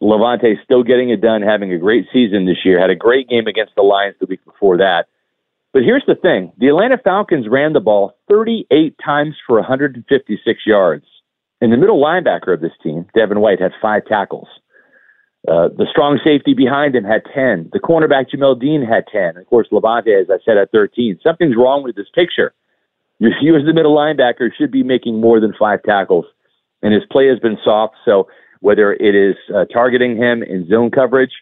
Lavonte 0.00 0.62
still 0.62 0.84
getting 0.84 1.10
it 1.10 1.20
done, 1.20 1.42
having 1.42 1.72
a 1.72 1.78
great 1.78 2.06
season 2.12 2.46
this 2.46 2.64
year. 2.64 2.80
Had 2.80 2.90
a 2.90 2.96
great 2.96 3.28
game 3.28 3.46
against 3.46 3.74
the 3.74 3.82
Lions 3.82 4.14
the 4.20 4.26
week 4.26 4.44
before 4.44 4.76
that. 4.76 5.06
But 5.72 5.82
here's 5.82 6.04
the 6.06 6.14
thing 6.14 6.52
the 6.58 6.68
Atlanta 6.68 6.98
Falcons 6.98 7.46
ran 7.48 7.72
the 7.72 7.80
ball 7.80 8.16
38 8.28 8.96
times 9.04 9.34
for 9.46 9.56
156 9.56 10.60
yards. 10.66 11.06
And 11.60 11.72
the 11.72 11.76
middle 11.76 12.00
linebacker 12.00 12.54
of 12.54 12.60
this 12.60 12.72
team, 12.82 13.06
Devin 13.14 13.40
White, 13.40 13.60
had 13.60 13.72
five 13.82 14.04
tackles. 14.06 14.46
Uh, 15.48 15.68
the 15.68 15.86
strong 15.90 16.20
safety 16.22 16.52
behind 16.52 16.94
him 16.94 17.04
had 17.04 17.22
10. 17.32 17.70
The 17.72 17.80
cornerback, 17.80 18.26
Jamel 18.30 18.60
Dean, 18.60 18.82
had 18.82 19.04
10. 19.10 19.38
Of 19.38 19.46
course, 19.46 19.66
Lavonte, 19.72 20.20
as 20.20 20.28
I 20.28 20.36
said, 20.44 20.58
had 20.58 20.70
13. 20.72 21.20
Something's 21.22 21.56
wrong 21.56 21.82
with 21.82 21.96
this 21.96 22.08
picture. 22.14 22.52
You, 23.20 23.56
as 23.56 23.66
the 23.66 23.72
middle 23.72 23.96
linebacker, 23.96 24.50
should 24.56 24.70
be 24.70 24.84
making 24.84 25.20
more 25.20 25.40
than 25.40 25.52
five 25.58 25.82
tackles. 25.82 26.24
And 26.82 26.94
his 26.94 27.02
play 27.10 27.26
has 27.26 27.40
been 27.40 27.58
soft. 27.64 27.96
So 28.04 28.28
whether 28.60 28.92
it 28.92 29.14
is 29.16 29.34
uh, 29.52 29.64
targeting 29.64 30.16
him 30.16 30.44
in 30.44 30.68
zone 30.68 30.92
coverage, 30.92 31.32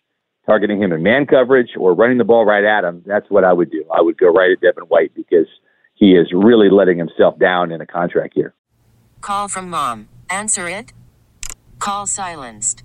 targeting 0.46 0.80
him 0.80 0.92
in 0.92 1.02
man 1.02 1.26
coverage 1.26 1.70
or 1.78 1.92
running 1.92 2.16
the 2.16 2.24
ball 2.24 2.46
right 2.46 2.64
at 2.64 2.82
him, 2.82 3.02
that's 3.04 3.28
what 3.28 3.44
I 3.44 3.52
would 3.52 3.70
do. 3.70 3.84
I 3.94 4.00
would 4.00 4.16
go 4.16 4.28
right 4.28 4.50
at 4.52 4.62
Devin 4.62 4.84
White 4.84 5.14
because 5.14 5.46
he 5.94 6.12
is 6.12 6.28
really 6.32 6.70
letting 6.70 6.96
himself 6.96 7.38
down 7.38 7.70
in 7.72 7.82
a 7.82 7.86
contract 7.86 8.38
year. 8.38 8.54
Call 9.20 9.48
from 9.48 9.68
mom. 9.68 10.08
Answer 10.30 10.68
it. 10.70 10.94
Call 11.78 12.06
silenced. 12.06 12.84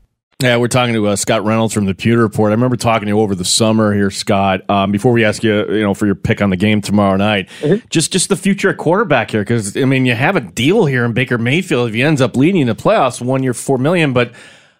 Yeah, 0.41 0.57
we're 0.57 0.69
talking 0.69 0.95
to 0.95 1.07
uh, 1.07 1.15
Scott 1.15 1.43
Reynolds 1.43 1.71
from 1.71 1.85
the 1.85 1.93
Pewter 1.93 2.21
Report. 2.21 2.49
I 2.49 2.53
remember 2.53 2.75
talking 2.75 3.05
to 3.05 3.09
you 3.09 3.19
over 3.19 3.35
the 3.35 3.45
summer 3.45 3.93
here, 3.93 4.09
Scott. 4.09 4.67
Um, 4.69 4.91
before 4.91 5.11
we 5.11 5.23
ask 5.23 5.43
you, 5.43 5.71
you 5.71 5.83
know, 5.83 5.93
for 5.93 6.07
your 6.07 6.15
pick 6.15 6.41
on 6.41 6.49
the 6.49 6.57
game 6.57 6.81
tomorrow 6.81 7.15
night, 7.15 7.47
mm-hmm. 7.59 7.85
just 7.91 8.11
just 8.11 8.29
the 8.29 8.35
future 8.35 8.73
quarterback 8.73 9.29
here, 9.29 9.41
because 9.41 9.77
I 9.77 9.85
mean, 9.85 10.07
you 10.07 10.15
have 10.15 10.35
a 10.35 10.41
deal 10.41 10.85
here 10.85 11.05
in 11.05 11.13
Baker 11.13 11.37
Mayfield 11.37 11.89
if 11.89 11.93
he 11.93 12.01
ends 12.01 12.21
up 12.21 12.35
leading 12.35 12.65
the 12.65 12.73
playoffs, 12.73 13.21
one 13.21 13.43
year, 13.43 13.53
four 13.53 13.77
million. 13.77 14.13
But 14.13 14.33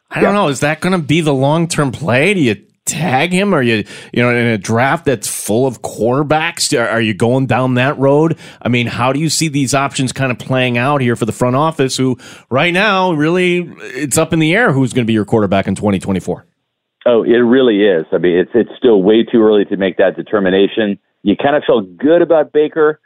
I 0.09 0.15
don't 0.15 0.33
yeah. 0.33 0.41
know, 0.41 0.47
is 0.47 0.61
that 0.61 0.81
going 0.81 0.99
to 0.99 1.05
be 1.05 1.21
the 1.21 1.33
long 1.33 1.67
term 1.67 1.91
play? 1.91 2.33
Do 2.33 2.39
you 2.39 2.65
tag 2.85 3.31
him? 3.31 3.53
Are 3.53 3.61
you, 3.61 3.83
you 4.13 4.21
know, 4.21 4.29
in 4.29 4.47
a 4.47 4.57
draft 4.57 5.05
that's 5.05 5.27
full 5.27 5.65
of 5.65 5.81
quarterbacks? 5.81 6.77
Are 6.77 7.01
you 7.01 7.13
going 7.13 7.47
down 7.47 7.75
that 7.75 7.97
road? 7.97 8.37
I 8.61 8.69
mean, 8.69 8.87
how 8.87 9.13
do 9.13 9.19
you 9.19 9.29
see 9.29 9.47
these 9.47 9.73
options 9.73 10.11
kind 10.11 10.31
of 10.31 10.39
playing 10.39 10.77
out 10.77 11.01
here 11.01 11.15
for 11.15 11.25
the 11.25 11.31
front 11.31 11.55
office 11.55 11.97
who 11.97 12.17
right 12.49 12.73
now 12.73 13.13
really 13.13 13.71
it's 13.79 14.17
up 14.17 14.33
in 14.33 14.39
the 14.39 14.53
air 14.53 14.71
who's 14.71 14.93
going 14.93 15.05
to 15.05 15.07
be 15.07 15.13
your 15.13 15.25
quarterback 15.25 15.67
in 15.67 15.75
2024? 15.75 16.45
Oh, 17.05 17.23
it 17.23 17.29
really 17.29 17.83
is. 17.83 18.05
I 18.11 18.17
mean, 18.19 18.37
it's 18.37 18.51
it's 18.53 18.69
still 18.77 19.01
way 19.01 19.23
too 19.23 19.41
early 19.41 19.65
to 19.65 19.77
make 19.77 19.97
that 19.97 20.15
determination. 20.15 20.99
You 21.23 21.35
kind 21.35 21.55
of 21.55 21.63
felt 21.65 21.97
good 21.97 22.21
about 22.21 22.51
Baker 22.51 22.99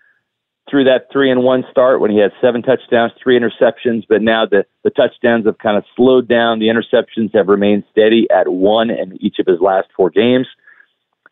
through 0.70 0.84
that 0.86 1.08
three 1.12 1.30
and 1.30 1.44
one 1.44 1.64
start 1.70 2.02
when 2.02 2.10
he 2.10 2.18
had 2.18 2.32
seven 2.42 2.62
touchdowns, 2.62 3.12
three 3.22 3.40
interceptions, 3.40 4.04
but 4.10 4.22
now 4.22 4.46
the, 4.46 4.66
the 4.84 4.90
touchdowns 4.90 5.46
have 5.46 5.60
kind 5.60 5.78
of 5.78 5.84
slowed 5.96 6.28
down. 6.28 6.60
The 6.60 6.68
interceptions 6.68 7.36
have 7.36 7.48
remained 7.48 7.84
steady 7.92 8.28
at 8.32 8.48
one 8.48 8.90
in 8.90 9.18
each 9.22 9.38
of 9.40 9.46
his 9.46 9.60
last 9.62 9.88
four 9.96 10.10
games. 10.10 10.48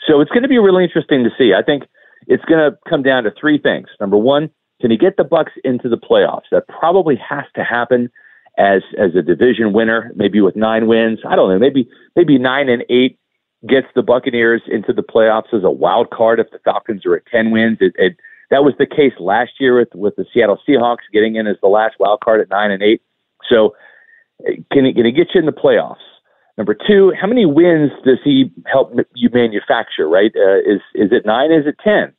So 0.07 0.21
it's 0.21 0.29
going 0.29 0.43
to 0.43 0.49
be 0.49 0.59
really 0.59 0.83
interesting 0.83 1.23
to 1.23 1.29
see. 1.37 1.53
I 1.57 1.63
think 1.63 1.83
it's 2.27 2.45
going 2.45 2.59
to 2.59 2.77
come 2.87 3.01
down 3.01 3.23
to 3.23 3.31
three 3.39 3.57
things. 3.57 3.87
Number 3.99 4.17
one, 4.17 4.49
can 4.81 4.91
he 4.91 4.97
get 4.97 5.17
the 5.17 5.23
Bucs 5.23 5.51
into 5.63 5.89
the 5.89 5.97
playoffs? 5.97 6.49
That 6.51 6.67
probably 6.67 7.15
has 7.15 7.45
to 7.55 7.63
happen 7.63 8.11
as 8.57 8.81
as 8.99 9.15
a 9.15 9.21
division 9.21 9.73
winner, 9.73 10.11
maybe 10.15 10.41
with 10.41 10.55
nine 10.55 10.87
wins. 10.87 11.19
I 11.27 11.35
don't 11.35 11.49
know, 11.49 11.57
maybe 11.57 11.89
maybe 12.15 12.37
nine 12.37 12.69
and 12.69 12.83
eight 12.89 13.17
gets 13.67 13.87
the 13.95 14.03
Buccaneers 14.03 14.61
into 14.67 14.93
the 14.93 15.01
playoffs 15.01 15.53
as 15.53 15.63
a 15.63 15.71
wild 15.71 16.09
card 16.11 16.39
if 16.39 16.51
the 16.51 16.59
Falcons 16.59 17.05
are 17.05 17.15
at 17.15 17.25
ten 17.25 17.51
wins. 17.51 17.77
It, 17.79 17.93
it 17.97 18.17
that 18.49 18.63
was 18.63 18.73
the 18.77 18.85
case 18.85 19.13
last 19.19 19.51
year 19.59 19.77
with, 19.77 19.89
with 19.95 20.15
the 20.15 20.25
Seattle 20.33 20.59
Seahawks 20.67 21.09
getting 21.11 21.35
in 21.35 21.47
as 21.47 21.57
the 21.61 21.67
last 21.67 21.95
wild 21.99 22.21
card 22.21 22.41
at 22.41 22.49
nine 22.49 22.71
and 22.71 22.83
eight. 22.83 23.01
So 23.49 23.75
can 24.71 24.85
he, 24.85 24.93
can 24.93 25.05
he 25.05 25.11
get 25.11 25.29
you 25.33 25.39
in 25.39 25.45
the 25.45 25.51
playoffs? 25.51 26.03
Number 26.57 26.75
two, 26.75 27.13
how 27.19 27.27
many 27.27 27.45
wins 27.45 27.91
does 28.05 28.19
he 28.23 28.51
help 28.71 28.93
you 29.15 29.29
manufacture? 29.33 30.07
Right? 30.07 30.31
Uh, 30.35 30.59
is 30.59 30.81
is 30.93 31.11
it 31.11 31.25
nine? 31.25 31.51
Is 31.51 31.65
it 31.65 31.77
ten? 31.83 32.13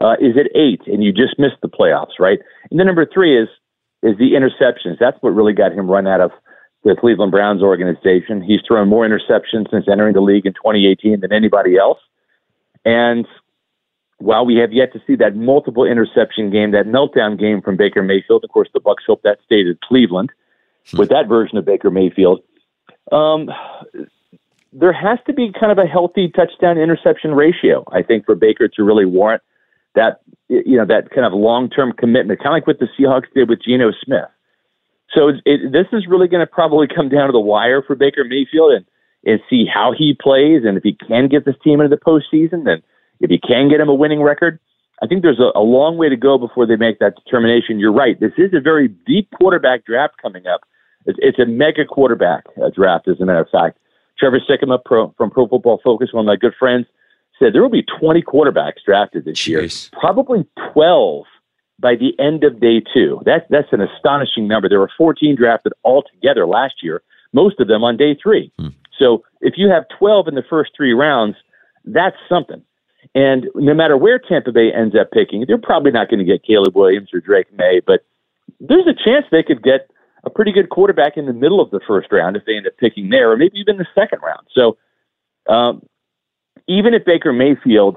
Uh, 0.00 0.14
is 0.14 0.36
it 0.36 0.50
eight? 0.56 0.82
And 0.86 1.04
you 1.04 1.12
just 1.12 1.38
missed 1.38 1.60
the 1.62 1.68
playoffs, 1.68 2.18
right? 2.18 2.40
And 2.70 2.80
then 2.80 2.86
number 2.86 3.06
three 3.06 3.40
is 3.40 3.48
is 4.02 4.18
the 4.18 4.32
interceptions. 4.32 4.98
That's 4.98 5.16
what 5.20 5.30
really 5.30 5.52
got 5.52 5.72
him 5.72 5.88
run 5.88 6.06
out 6.06 6.20
of 6.20 6.32
the 6.84 6.96
Cleveland 6.98 7.32
Browns 7.32 7.62
organization. 7.62 8.42
He's 8.42 8.60
thrown 8.66 8.88
more 8.88 9.06
interceptions 9.06 9.70
since 9.70 9.86
entering 9.90 10.14
the 10.14 10.20
league 10.20 10.46
in 10.46 10.52
2018 10.52 11.20
than 11.20 11.32
anybody 11.32 11.76
else. 11.76 11.98
And 12.84 13.26
while 14.18 14.46
we 14.46 14.56
have 14.56 14.72
yet 14.72 14.92
to 14.92 15.02
see 15.06 15.16
that 15.16 15.36
multiple 15.36 15.84
interception 15.84 16.50
game, 16.50 16.70
that 16.70 16.86
meltdown 16.86 17.38
game 17.38 17.60
from 17.60 17.76
Baker 17.76 18.02
Mayfield, 18.02 18.44
of 18.44 18.50
course, 18.50 18.68
the 18.72 18.80
Bucs 18.80 19.04
hope 19.06 19.22
that 19.22 19.38
stayed 19.44 19.66
at 19.68 19.80
Cleveland 19.82 20.30
hmm. 20.90 20.98
with 20.98 21.08
that 21.10 21.28
version 21.28 21.58
of 21.58 21.64
Baker 21.64 21.90
Mayfield. 21.90 22.40
Um, 23.12 23.50
there 24.72 24.92
has 24.92 25.18
to 25.26 25.32
be 25.32 25.52
kind 25.58 25.72
of 25.72 25.78
a 25.78 25.86
healthy 25.86 26.28
touchdown 26.28 26.78
interception 26.78 27.32
ratio, 27.34 27.84
I 27.92 28.02
think, 28.02 28.26
for 28.26 28.34
Baker 28.34 28.68
to 28.68 28.82
really 28.82 29.06
warrant 29.06 29.42
that 29.94 30.20
you 30.48 30.76
know 30.76 30.84
that 30.84 31.10
kind 31.10 31.26
of 31.26 31.32
long 31.32 31.70
term 31.70 31.92
commitment, 31.92 32.38
kind 32.40 32.48
of 32.48 32.52
like 32.52 32.66
what 32.66 32.78
the 32.78 32.88
Seahawks 32.98 33.32
did 33.34 33.48
with 33.48 33.62
Geno 33.62 33.90
Smith. 34.04 34.28
So 35.14 35.28
it, 35.28 35.36
it, 35.46 35.72
this 35.72 35.86
is 35.92 36.06
really 36.06 36.28
going 36.28 36.44
to 36.44 36.46
probably 36.46 36.86
come 36.86 37.08
down 37.08 37.26
to 37.28 37.32
the 37.32 37.40
wire 37.40 37.82
for 37.82 37.96
Baker 37.96 38.24
Mayfield 38.24 38.72
and 38.72 38.84
and 39.24 39.40
see 39.50 39.66
how 39.66 39.92
he 39.96 40.14
plays 40.14 40.62
and 40.64 40.76
if 40.76 40.84
he 40.84 40.96
can 41.08 41.28
get 41.28 41.44
this 41.44 41.56
team 41.64 41.80
into 41.80 41.94
the 41.94 42.00
postseason. 42.00 42.64
Then 42.64 42.82
if 43.20 43.30
you 43.30 43.38
can 43.46 43.68
get 43.68 43.80
him 43.80 43.88
a 43.88 43.94
winning 43.94 44.22
record, 44.22 44.58
I 45.02 45.06
think 45.06 45.22
there's 45.22 45.40
a, 45.40 45.58
a 45.58 45.60
long 45.60 45.96
way 45.96 46.08
to 46.08 46.16
go 46.16 46.38
before 46.38 46.66
they 46.66 46.76
make 46.76 46.98
that 47.00 47.14
determination. 47.16 47.78
You're 47.78 47.92
right. 47.92 48.18
This 48.18 48.32
is 48.38 48.52
a 48.54 48.60
very 48.60 48.88
deep 48.88 49.30
quarterback 49.36 49.84
draft 49.84 50.14
coming 50.20 50.46
up. 50.46 50.62
It's, 51.04 51.18
it's 51.22 51.38
a 51.38 51.46
mega 51.46 51.84
quarterback 51.84 52.44
uh, 52.62 52.70
draft, 52.70 53.08
as 53.08 53.20
a 53.20 53.26
matter 53.26 53.40
of 53.40 53.48
fact. 53.50 53.78
Trevor 54.18 54.40
Sikkema 54.40 54.78
pro, 54.82 55.14
from 55.18 55.30
Pro 55.30 55.46
Football 55.46 55.80
Focus, 55.84 56.12
one 56.12 56.24
of 56.24 56.26
my 56.26 56.36
good 56.36 56.54
friends, 56.58 56.86
said 57.38 57.52
there 57.52 57.62
will 57.62 57.68
be 57.68 57.84
20 58.00 58.22
quarterbacks 58.22 58.82
drafted 58.84 59.26
this 59.26 59.38
Jeez. 59.38 59.46
year, 59.46 60.00
probably 60.00 60.46
12 60.72 61.24
by 61.78 61.94
the 61.94 62.18
end 62.18 62.44
of 62.44 62.60
day 62.60 62.82
two. 62.94 63.20
That, 63.26 63.46
that's 63.50 63.72
an 63.72 63.82
astonishing 63.82 64.48
number. 64.48 64.68
There 64.68 64.80
were 64.80 64.90
14 64.96 65.36
drafted 65.36 65.74
altogether 65.84 66.46
last 66.46 66.82
year, 66.82 67.02
most 67.34 67.60
of 67.60 67.68
them 67.68 67.84
on 67.84 67.98
day 67.98 68.16
three. 68.20 68.50
Hmm. 68.58 68.68
So 68.98 69.24
if 69.42 69.54
you 69.58 69.68
have 69.68 69.84
12 69.98 70.28
in 70.28 70.34
the 70.34 70.44
first 70.48 70.70
three 70.74 70.94
rounds, 70.94 71.36
that's 71.84 72.16
something. 72.28 72.62
And 73.16 73.46
no 73.54 73.72
matter 73.72 73.96
where 73.96 74.18
Tampa 74.18 74.52
Bay 74.52 74.70
ends 74.76 74.94
up 74.94 75.10
picking, 75.10 75.46
they're 75.48 75.56
probably 75.56 75.90
not 75.90 76.10
going 76.10 76.18
to 76.18 76.24
get 76.24 76.44
Caleb 76.44 76.76
Williams 76.76 77.08
or 77.14 77.20
Drake 77.20 77.46
Maye, 77.56 77.80
but 77.84 78.04
there's 78.60 78.86
a 78.86 78.92
chance 78.92 79.24
they 79.30 79.42
could 79.42 79.62
get 79.62 79.88
a 80.24 80.30
pretty 80.30 80.52
good 80.52 80.68
quarterback 80.68 81.16
in 81.16 81.24
the 81.24 81.32
middle 81.32 81.58
of 81.58 81.70
the 81.70 81.80
first 81.88 82.12
round 82.12 82.36
if 82.36 82.44
they 82.44 82.56
end 82.56 82.66
up 82.66 82.76
picking 82.76 83.08
there, 83.08 83.32
or 83.32 83.38
maybe 83.38 83.58
even 83.58 83.78
the 83.78 83.86
second 83.94 84.18
round. 84.22 84.46
So 84.54 84.76
um, 85.50 85.82
even 86.68 86.92
if 86.92 87.06
Baker 87.06 87.32
Mayfield 87.32 87.96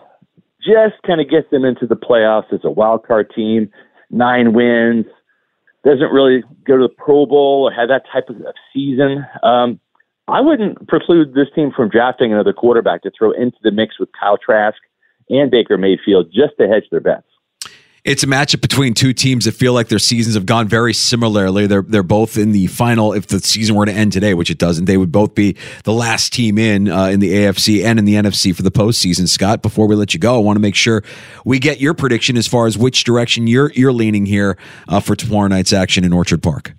just 0.61 0.95
kind 1.05 1.19
of 1.19 1.29
gets 1.29 1.49
them 1.51 1.65
into 1.65 1.85
the 1.85 1.97
playoffs 1.97 2.53
as 2.53 2.61
a 2.63 2.71
wild 2.71 3.05
card 3.05 3.29
team, 3.35 3.69
nine 4.09 4.53
wins, 4.53 5.05
doesn't 5.83 6.13
really 6.13 6.43
go 6.65 6.77
to 6.77 6.83
the 6.83 6.93
Pro 6.97 7.25
Bowl 7.25 7.69
or 7.69 7.73
have 7.73 7.89
that 7.89 8.03
type 8.09 8.29
of 8.29 8.37
season, 8.73 9.25
um, 9.43 9.81
I 10.29 10.39
wouldn't 10.39 10.87
preclude 10.87 11.33
this 11.33 11.47
team 11.55 11.71
from 11.75 11.89
drafting 11.89 12.31
another 12.31 12.53
quarterback 12.53 13.01
to 13.01 13.11
throw 13.17 13.31
into 13.31 13.57
the 13.63 13.71
mix 13.71 13.99
with 13.99 14.09
Kyle 14.17 14.37
Trask 14.37 14.77
and 15.29 15.51
Baker 15.51 15.77
Mayfield 15.77 16.27
just 16.33 16.57
to 16.59 16.67
hedge 16.67 16.85
their 16.91 17.01
bets. 17.01 17.23
It's 18.05 18.23
a 18.23 18.27
matchup 18.27 18.61
between 18.61 18.93
two 18.93 19.13
teams 19.13 19.45
that 19.45 19.51
feel 19.51 19.73
like 19.73 19.89
their 19.89 19.99
seasons 19.99 20.35
have 20.35 20.45
gone 20.45 20.67
very 20.69 20.93
similarly. 20.93 21.67
They're 21.67 21.81
they're 21.81 22.01
both 22.01 22.37
in 22.37 22.53
the 22.53 22.67
final. 22.67 23.11
If 23.11 23.27
the 23.27 23.39
season 23.39 23.75
were 23.75 23.85
to 23.85 23.91
end 23.91 24.13
today, 24.13 24.33
which 24.33 24.49
it 24.49 24.57
doesn't, 24.57 24.85
they 24.85 24.95
would 24.95 25.11
both 25.11 25.35
be 25.35 25.57
the 25.83 25.91
last 25.91 26.31
team 26.31 26.57
in 26.57 26.89
uh, 26.89 27.07
in 27.07 27.19
the 27.19 27.31
AFC 27.31 27.83
and 27.83 27.99
in 27.99 28.05
the 28.05 28.15
NFC 28.15 28.55
for 28.55 28.63
the 28.63 28.71
postseason. 28.71 29.27
Scott, 29.27 29.61
before 29.61 29.85
we 29.85 29.95
let 29.95 30.13
you 30.13 30.19
go, 30.19 30.35
I 30.35 30.39
want 30.39 30.55
to 30.55 30.61
make 30.61 30.75
sure 30.75 31.03
we 31.43 31.59
get 31.59 31.81
your 31.81 31.93
prediction 31.93 32.37
as 32.37 32.47
far 32.47 32.67
as 32.67 32.77
which 32.77 33.03
direction 33.03 33.47
you're 33.47 33.71
you're 33.73 33.93
leaning 33.93 34.25
here 34.25 34.57
uh, 34.87 35.01
for 35.01 35.15
tomorrow 35.15 35.47
night's 35.49 35.73
action 35.73 36.05
in 36.05 36.13
Orchard 36.13 36.41
Park. 36.41 36.73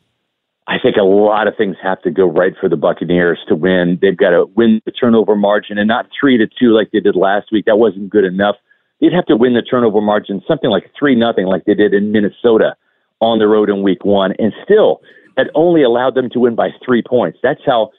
I 0.70 0.78
think 0.78 0.96
a 0.96 1.02
lot 1.02 1.48
of 1.48 1.56
things 1.56 1.74
have 1.82 2.00
to 2.02 2.12
go 2.12 2.26
right 2.26 2.52
for 2.60 2.68
the 2.68 2.76
Buccaneers 2.76 3.40
to 3.48 3.56
win. 3.56 3.98
They've 4.00 4.16
got 4.16 4.30
to 4.30 4.46
win 4.54 4.80
the 4.84 4.92
turnover 4.92 5.34
margin 5.34 5.78
and 5.78 5.88
not 5.88 6.06
three 6.18 6.38
to 6.38 6.46
two 6.46 6.72
like 6.76 6.92
they 6.92 7.00
did 7.00 7.16
last 7.16 7.48
week. 7.50 7.64
That 7.64 7.78
wasn't 7.78 8.08
good 8.08 8.24
enough. 8.24 8.54
They'd 9.00 9.12
have 9.12 9.26
to 9.26 9.36
win 9.36 9.54
the 9.54 9.62
turnover 9.62 10.00
margin 10.00 10.40
something 10.46 10.70
like 10.70 10.88
three 10.96 11.16
nothing 11.16 11.46
like 11.46 11.64
they 11.64 11.74
did 11.74 11.92
in 11.92 12.12
Minnesota 12.12 12.76
on 13.18 13.40
the 13.40 13.48
road 13.48 13.68
in 13.68 13.82
week 13.82 14.04
one. 14.04 14.32
And 14.38 14.52
still 14.62 15.00
that 15.36 15.50
only 15.56 15.82
allowed 15.82 16.14
them 16.14 16.30
to 16.30 16.38
win 16.38 16.54
by 16.54 16.68
three 16.84 17.02
points. 17.02 17.40
That's 17.42 17.62
how 17.66 17.90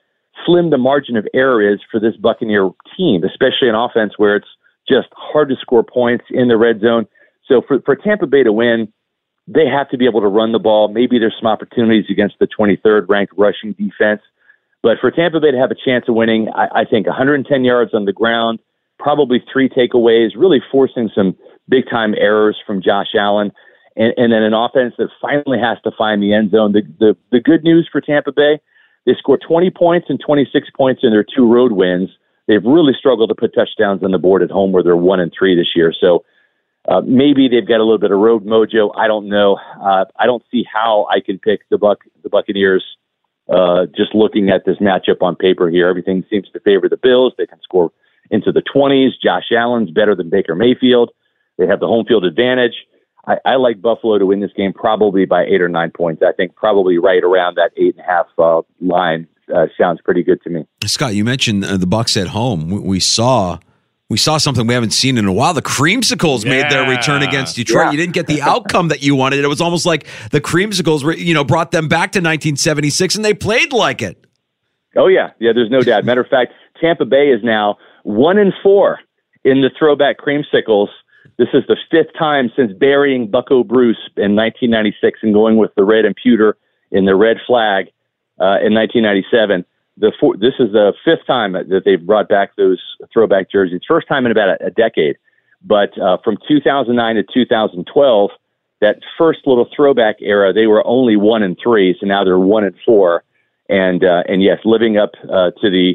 slim 0.46 0.70
the 0.70 0.78
margin 0.78 1.18
of 1.18 1.28
error 1.34 1.62
is 1.62 1.82
for 1.92 2.00
this 2.00 2.16
Buccaneer 2.16 2.70
team, 2.96 3.26
especially 3.26 3.68
in 3.68 3.76
offense 3.76 4.14
where 4.16 4.38
it's 4.38 4.48
just 4.88 5.10
hard 5.12 5.50
to 5.50 5.56
score 5.60 5.84
points 5.84 6.24
in 6.30 6.48
the 6.48 6.56
red 6.56 6.80
zone. 6.80 7.06
So 7.50 7.62
for, 7.68 7.82
for 7.82 7.98
Tampa 7.98 8.28
Bay 8.28 8.44
to 8.44 8.54
win, 8.54 8.94
they 9.48 9.66
have 9.66 9.90
to 9.90 9.98
be 9.98 10.06
able 10.06 10.22
to 10.22 10.28
run 10.28 10.52
the 10.52 10.60
ball. 10.60 10.88
Maybe 10.88 11.20
there's 11.20 11.36
some 11.40 11.48
opportunities 11.48 12.06
against 12.10 12.36
the 12.40 12.48
23rd 12.48 13.08
ranked 13.10 13.34
rushing 13.38 13.74
defense. 13.74 14.22
But 14.84 14.98
for 15.00 15.12
Tampa 15.12 15.40
Bay 15.40 15.52
to 15.52 15.58
have 15.58 15.72
a 15.72 15.76
chance 15.76 16.06
of 16.08 16.16
winning, 16.16 16.50
I, 16.56 16.82
I 16.82 16.86
think 16.86 17.08
110 17.08 17.64
yards 17.64 17.94
on 17.94 18.06
the 18.06 18.14
ground, 18.14 18.60
probably 19.00 19.44
three 19.52 19.70
takeaways, 19.70 20.32
really 20.36 20.62
forcing 20.72 21.10
some 21.14 21.36
big 21.70 21.90
time 21.90 22.16
errors 22.18 22.58
from 22.66 22.82
Josh 22.82 23.14
Allen, 23.18 23.52
and, 23.96 24.14
and 24.18 24.32
then 24.32 24.44
an 24.44 24.54
offense 24.54 24.94
that 24.98 25.10
finally 25.22 25.60
has 25.60 25.78
to 25.84 25.92
find 25.98 26.22
the 26.22 26.34
end 26.34 26.52
zone. 26.52 26.72
The, 26.72 26.82
the, 27.00 27.18
the 27.32 27.40
good 27.40 27.64
news 27.64 27.88
for 27.92 28.02
Tampa 28.02 28.32
Bay, 28.32 28.60
they 29.06 29.14
scored 29.18 29.44
20 29.48 29.70
points 29.72 30.08
and 30.10 30.20
26 30.20 30.70
points 30.76 31.02
in 31.04 31.12
their 31.12 31.26
two 31.26 31.52
road 31.52 31.74
wins. 31.74 32.10
They've 32.48 32.64
really 32.64 32.94
struggled 32.98 33.30
to 33.30 33.36
put 33.36 33.54
touchdowns 33.54 34.04
on 34.04 34.12
the 34.12 34.18
board 34.18 34.42
at 34.42 34.52
home 34.52 34.72
where 34.72 34.84
they're 34.84 34.96
one 34.96 35.20
and 35.20 35.32
three 35.38 35.56
this 35.56 35.76
year. 35.76 35.94
So 36.00 36.24
uh, 36.88 37.02
maybe 37.02 37.48
they've 37.48 37.68
got 37.68 37.78
a 37.78 37.84
little 37.84 38.00
bit 38.00 38.12
of 38.12 38.20
road 38.20 38.46
mojo. 38.46 38.92
I 38.98 39.08
don't 39.08 39.30
know. 39.30 39.58
Uh, 39.82 40.06
I 40.20 40.26
don't 40.26 40.44
see 40.52 40.66
how 40.72 41.08
I 41.12 41.20
can 41.20 41.38
pick 41.38 41.62
the 41.70 41.78
Buck 41.78 42.00
the 42.24 42.30
Buccaneers. 42.30 42.84
Uh, 43.52 43.86
just 43.96 44.16
looking 44.16 44.50
at 44.50 44.66
this 44.66 44.78
matchup 44.78 45.22
on 45.22 45.36
paper 45.36 45.70
here, 45.70 45.88
everything 45.88 46.24
seems 46.30 46.50
to 46.52 46.60
favor 46.62 46.88
the 46.88 46.98
Bills. 46.98 47.34
They 47.38 47.46
can 47.46 47.60
score 47.62 47.92
into 48.30 48.52
the 48.52 48.62
20s. 48.62 49.12
Josh 49.22 49.52
Allen's 49.52 49.92
better 49.92 50.16
than 50.16 50.30
Baker 50.30 50.56
Mayfield. 50.56 51.12
They 51.58 51.68
have 51.68 51.80
the 51.80 51.88
home 51.88 52.06
field 52.06 52.24
advantage. 52.24 52.74
I, 53.28 53.38
I 53.46 53.56
like 53.56 53.82
Buffalo 53.82 54.18
to 54.18 54.26
win 54.26 54.40
this 54.40 54.52
game 54.56 54.74
probably 54.74 55.26
by 55.26 55.44
eight 55.44 55.62
or 55.62 55.70
nine 55.70 55.92
points. 55.92 56.24
I 56.26 56.32
think 56.32 56.56
probably 56.56 56.98
right 56.98 57.24
around 57.24 57.56
that 57.56 57.72
eight 57.78 57.96
and 57.96 58.06
a 58.06 58.10
half 58.10 58.28
uh, 58.38 58.62
line 58.80 59.28
uh, 59.54 59.68
sounds 59.78 60.00
pretty 60.02 60.24
good 60.24 60.42
to 60.44 60.50
me. 60.50 60.66
Scott, 60.86 61.14
you 61.14 61.24
mentioned 61.24 61.66
uh, 61.66 61.78
the 61.78 61.86
Bucs 61.86 62.20
at 62.20 62.30
home. 62.30 62.70
We, 62.70 62.80
we, 62.80 63.00
saw 63.00 63.60
we 64.12 64.18
saw 64.18 64.38
something 64.38 64.68
we 64.68 64.74
haven't 64.74 64.92
seen 64.92 65.18
in 65.18 65.26
a 65.26 65.32
while. 65.32 65.54
The 65.54 65.62
Creamsicles 65.62 66.44
yeah. 66.44 66.50
made 66.50 66.72
their 66.72 66.88
return 66.88 67.24
against 67.24 67.56
Detroit. 67.56 67.86
Yeah. 67.86 67.92
You 67.92 67.98
didn't 67.98 68.14
get 68.14 68.28
the 68.28 68.42
outcome 68.54 68.90
that 68.90 69.02
you 69.02 69.16
wanted. 69.16 69.40
It 69.40 69.48
was 69.48 69.62
almost 69.62 69.86
like 69.86 70.06
the 70.32 70.42
Creamsicles, 70.42 71.04
were, 71.04 71.14
you 71.14 71.34
know, 71.34 71.44
brought 71.44 71.72
them 71.72 71.88
back 71.88 72.12
to 72.12 72.20
1976, 72.20 73.16
and 73.16 73.26
they 73.26 73.34
played 73.34 73.74
like 73.74 74.02
it. 74.02 74.26
Oh 74.96 75.08
yeah, 75.08 75.32
yeah. 75.40 75.54
There's 75.54 75.70
no 75.70 75.82
doubt. 75.82 76.04
Matter 76.04 76.22
of 76.22 76.28
fact, 76.28 76.52
Tampa 76.80 77.06
Bay 77.06 77.30
is 77.30 77.42
now 77.44 77.78
one 78.04 78.38
and 78.38 78.54
four 78.62 79.00
in 79.46 79.62
the 79.62 79.72
throwback 79.80 80.18
Creamsicles 80.20 80.90
this 81.42 81.50
is 81.54 81.64
the 81.68 81.78
fifth 81.90 82.14
time 82.18 82.52
since 82.56 82.72
burying 82.72 83.28
Bucco 83.28 83.64
Bruce 83.64 83.98
in 84.18 84.36
1996 84.36 85.20
and 85.24 85.34
going 85.34 85.58
with 85.58 85.74
the 85.76 85.84
red 85.84 86.06
and 86.06 86.16
pewter 86.16 86.56
in 86.92 87.06
the 87.06 87.16
red 87.16 87.38
flag 87.48 87.88
uh, 88.40 88.62
in 88.62 88.74
1997. 88.76 89.66
The 90.02 90.12
four, 90.20 90.36
this 90.36 90.56
is 90.60 90.74
the 90.74 90.94
fifth 91.06 91.26
time 91.28 91.54
that 91.54 91.84
they've 91.86 92.04
brought 92.06 92.28
back 92.28 92.56
those 92.58 92.82
throwback 93.14 93.52
jerseys. 93.52 93.82
First 93.88 94.08
time 94.08 94.26
in 94.26 94.32
about 94.32 94.50
a, 94.50 94.66
a 94.66 94.72
decade. 94.72 95.16
But 95.64 95.98
uh, 96.02 96.18
from 96.24 96.38
2009 96.48 97.16
to 97.16 97.24
2012, 97.32 98.32
that 98.82 98.98
first 99.16 99.42
little 99.46 99.68
throwback 99.76 100.16
era, 100.20 100.52
they 100.52 100.66
were 100.66 100.86
only 100.88 101.16
one 101.16 101.44
and 101.44 101.56
three. 101.62 101.96
So 102.00 102.08
now 102.08 102.24
they're 102.24 102.40
one 102.40 102.64
and 102.64 102.76
four. 102.84 103.24
And 103.70 104.04
uh, 104.04 104.24
and 104.28 104.44
yes, 104.44 104.58
living 104.66 104.98
up 104.98 105.12
uh, 105.24 105.52
to 105.62 105.70
the 105.70 105.94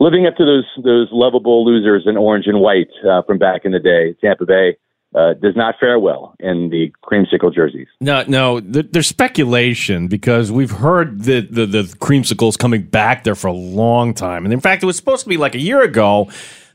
living 0.00 0.26
up 0.26 0.36
to 0.36 0.44
those 0.44 0.66
those 0.84 1.08
lovable 1.10 1.64
losers 1.64 2.02
in 2.06 2.16
orange 2.16 2.46
and 2.46 2.60
white 2.60 2.90
uh, 3.08 3.22
from 3.22 3.38
back 3.38 3.64
in 3.64 3.72
the 3.72 3.78
day, 3.78 4.14
Tampa 4.20 4.44
Bay. 4.44 4.76
Uh, 5.18 5.34
does 5.34 5.56
not 5.56 5.74
fare 5.80 5.98
well 5.98 6.36
in 6.38 6.70
the 6.70 6.92
creamsicle 7.02 7.52
jerseys. 7.52 7.88
No, 8.00 8.24
no, 8.28 8.60
there's 8.60 9.08
speculation 9.08 10.06
because 10.06 10.52
we've 10.52 10.70
heard 10.70 11.24
the, 11.24 11.40
the, 11.40 11.66
the 11.66 11.82
creamsicles 11.82 12.56
coming 12.56 12.82
back 12.82 13.24
there 13.24 13.34
for 13.34 13.48
a 13.48 13.52
long 13.52 14.14
time, 14.14 14.44
and 14.44 14.52
in 14.52 14.60
fact, 14.60 14.82
it 14.82 14.86
was 14.86 14.96
supposed 14.96 15.24
to 15.24 15.28
be 15.28 15.36
like 15.36 15.54
a 15.54 15.60
year 15.60 15.82
ago. 15.82 16.30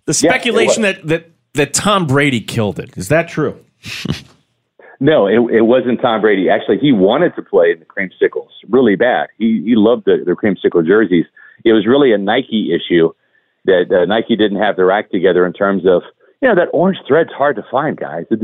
The 0.06 0.14
speculation 0.14 0.82
that 0.82 1.08
that 1.08 1.30
that 1.54 1.74
Tom 1.74 2.06
Brady 2.08 2.42
killed 2.42 2.80
it 2.80 2.98
is 2.98 3.08
that 3.08 3.30
true? 3.30 3.64
no, 5.00 5.28
it, 5.28 5.40
it 5.56 5.62
wasn't 5.62 6.02
Tom 6.02 6.20
Brady. 6.20 6.50
Actually, 6.50 6.80
he 6.80 6.92
wanted 6.92 7.36
to 7.38 7.42
play 7.42 7.72
in 7.72 7.80
the 7.80 7.86
creamsicles 7.86 8.50
really 8.70 8.98
bad. 8.98 9.30
He 9.38 9.62
he 9.64 9.76
loved 9.76 10.04
the, 10.06 10.24
the 10.26 10.34
creamsicle 10.34 10.86
jerseys 10.86 11.26
it 11.64 11.74
was 11.74 11.88
really 11.88 12.14
a 12.14 12.18
Nike 12.18 12.72
issue 12.74 13.14
that 13.66 13.92
uh, 13.92 14.06
Nike 14.06 14.36
didn't 14.36 14.60
have 14.60 14.76
their 14.76 14.92
act 14.92 15.12
together 15.12 15.46
in 15.46 15.54
terms 15.54 15.84
of 15.88 16.04
you 16.44 16.50
know 16.50 16.56
that 16.56 16.68
orange 16.74 16.98
thread's 17.08 17.32
hard 17.32 17.56
to 17.56 17.64
find, 17.72 17.98
guys. 17.98 18.26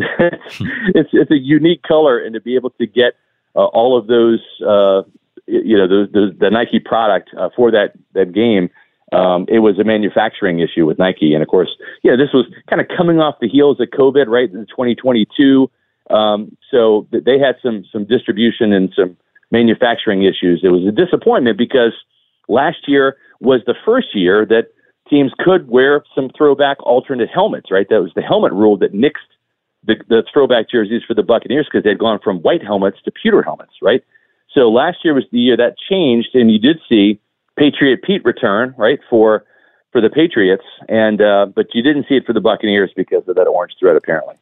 It's 0.96 1.10
it's, 1.12 1.32
a 1.32 1.38
unique 1.38 1.84
color, 1.84 2.18
and 2.18 2.34
to 2.34 2.40
be 2.40 2.56
able 2.56 2.70
to 2.72 2.88
get 2.88 3.14
uh, 3.56 3.66
all 3.66 3.98
of 3.98 4.08
those 4.08 4.40
uh, 4.66 5.04
you 5.48 5.78
know 5.78 5.88
the 5.88 6.50
Nike 6.50 6.80
product 6.80 7.30
uh, 7.38 7.50
for 7.56 7.72
that 7.72 7.94
that 8.14 8.32
game. 8.32 8.70
Um, 9.12 9.46
it 9.50 9.60
was 9.60 9.80
a 9.80 9.84
manufacturing 9.84 10.60
issue 10.60 10.86
with 10.86 10.98
Nike, 10.98 11.34
and 11.34 11.44
of 11.44 11.50
course, 11.50 11.70
yeah, 12.04 12.16
this 12.16 12.30
was 12.34 12.46
kind 12.70 12.80
of 12.80 12.88
coming 12.96 13.20
off 13.20 13.36
the 13.42 13.50
heels 13.50 13.82
of 13.82 13.88
COVID, 13.90 14.28
right 14.28 14.50
in 14.50 14.66
2022. 14.68 15.70
Um, 16.10 16.56
so 16.72 17.06
they 17.12 17.38
had 17.38 17.56
some 17.62 17.84
some 17.92 18.06
distribution 18.06 18.72
and 18.72 18.94
some 18.96 19.18
manufacturing 19.52 20.24
issues. 20.24 20.62
It 20.64 20.70
was 20.70 20.86
a 20.88 20.92
disappointment 20.92 21.58
because 21.58 21.94
last 22.48 22.88
year 22.88 23.18
was 23.42 23.62
the 23.66 23.76
first 23.84 24.16
year 24.16 24.46
that 24.46 24.70
teams 25.10 25.32
could 25.40 25.68
wear 25.68 26.04
some 26.14 26.30
throwback 26.38 26.78
alternate 26.82 27.30
helmets, 27.30 27.72
right? 27.72 27.88
That 27.90 28.02
was 28.02 28.12
the 28.16 28.22
helmet 28.22 28.54
rule 28.54 28.78
that 28.78 28.94
nixed 28.94 29.30
the, 29.86 29.96
the 30.08 30.24
throwback 30.32 30.70
jerseys 30.70 31.02
for 31.08 31.14
the 31.14 31.24
Buccaneers 31.24 31.68
because 31.72 31.84
they'd 31.84 31.98
gone 31.98 32.20
from 32.24 32.40
white 32.40 32.64
helmets 32.64 32.98
to 33.06 33.12
pewter 33.12 33.42
helmets, 33.42 33.74
right? 33.82 34.04
So 34.54 34.70
last 34.70 35.00
year 35.04 35.14
was 35.14 35.26
the 35.32 35.40
year 35.40 35.58
that 35.58 35.76
changed, 35.78 36.30
and 36.34 36.52
you 36.52 36.60
did 36.60 36.80
see 36.90 37.20
Patriot 37.58 38.04
Pete 38.04 38.24
return, 38.26 38.74
right, 38.78 39.00
for 39.10 39.46
for 39.92 40.02
the 40.02 40.10
Patriots, 40.10 40.66
and 40.88 41.20
uh, 41.20 41.48
but 41.48 41.74
you 41.74 41.82
didn't 41.82 42.06
see 42.08 42.16
it 42.16 42.26
for 42.26 42.34
the 42.34 42.42
Buccaneers 42.42 42.92
because 42.96 43.28
of 43.28 43.36
that 43.36 43.48
orange 43.48 43.74
thread, 43.80 43.96
apparently. 43.96 44.36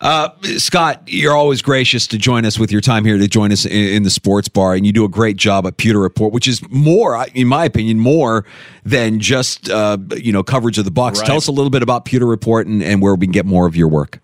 Uh, 0.00 0.28
Scott, 0.58 1.02
you're 1.06 1.34
always 1.34 1.60
gracious 1.60 2.06
to 2.06 2.18
join 2.18 2.44
us 2.44 2.56
with 2.56 2.70
your 2.70 2.80
time 2.80 3.04
here 3.04 3.18
to 3.18 3.26
join 3.26 3.50
us 3.50 3.66
in, 3.66 3.72
in, 3.72 4.02
the 4.04 4.10
sports 4.10 4.48
bar, 4.48 4.74
and 4.74 4.86
you 4.86 4.92
do 4.92 5.04
a 5.04 5.08
great 5.08 5.36
job 5.36 5.66
at 5.66 5.76
Pewter 5.76 5.98
Report, 5.98 6.32
which 6.32 6.46
is 6.46 6.62
more, 6.70 7.26
in 7.34 7.48
my 7.48 7.64
opinion, 7.64 7.98
more 7.98 8.44
than 8.84 9.18
just 9.18 9.68
uh, 9.68 9.98
you 10.16 10.32
know 10.32 10.44
coverage 10.44 10.78
of 10.78 10.84
the 10.84 10.92
Bucs. 10.92 11.16
Right. 11.16 11.26
Tell 11.26 11.36
us 11.36 11.48
a 11.48 11.52
little 11.52 11.70
bit 11.70 11.82
about 11.82 12.04
Pewter 12.04 12.26
Report 12.26 12.68
and, 12.68 12.80
and 12.80 13.02
where 13.02 13.16
we 13.16 13.26
can 13.26 13.32
get 13.32 13.44
more 13.44 13.66
of 13.66 13.74
your 13.74 13.88
work. 13.88 14.20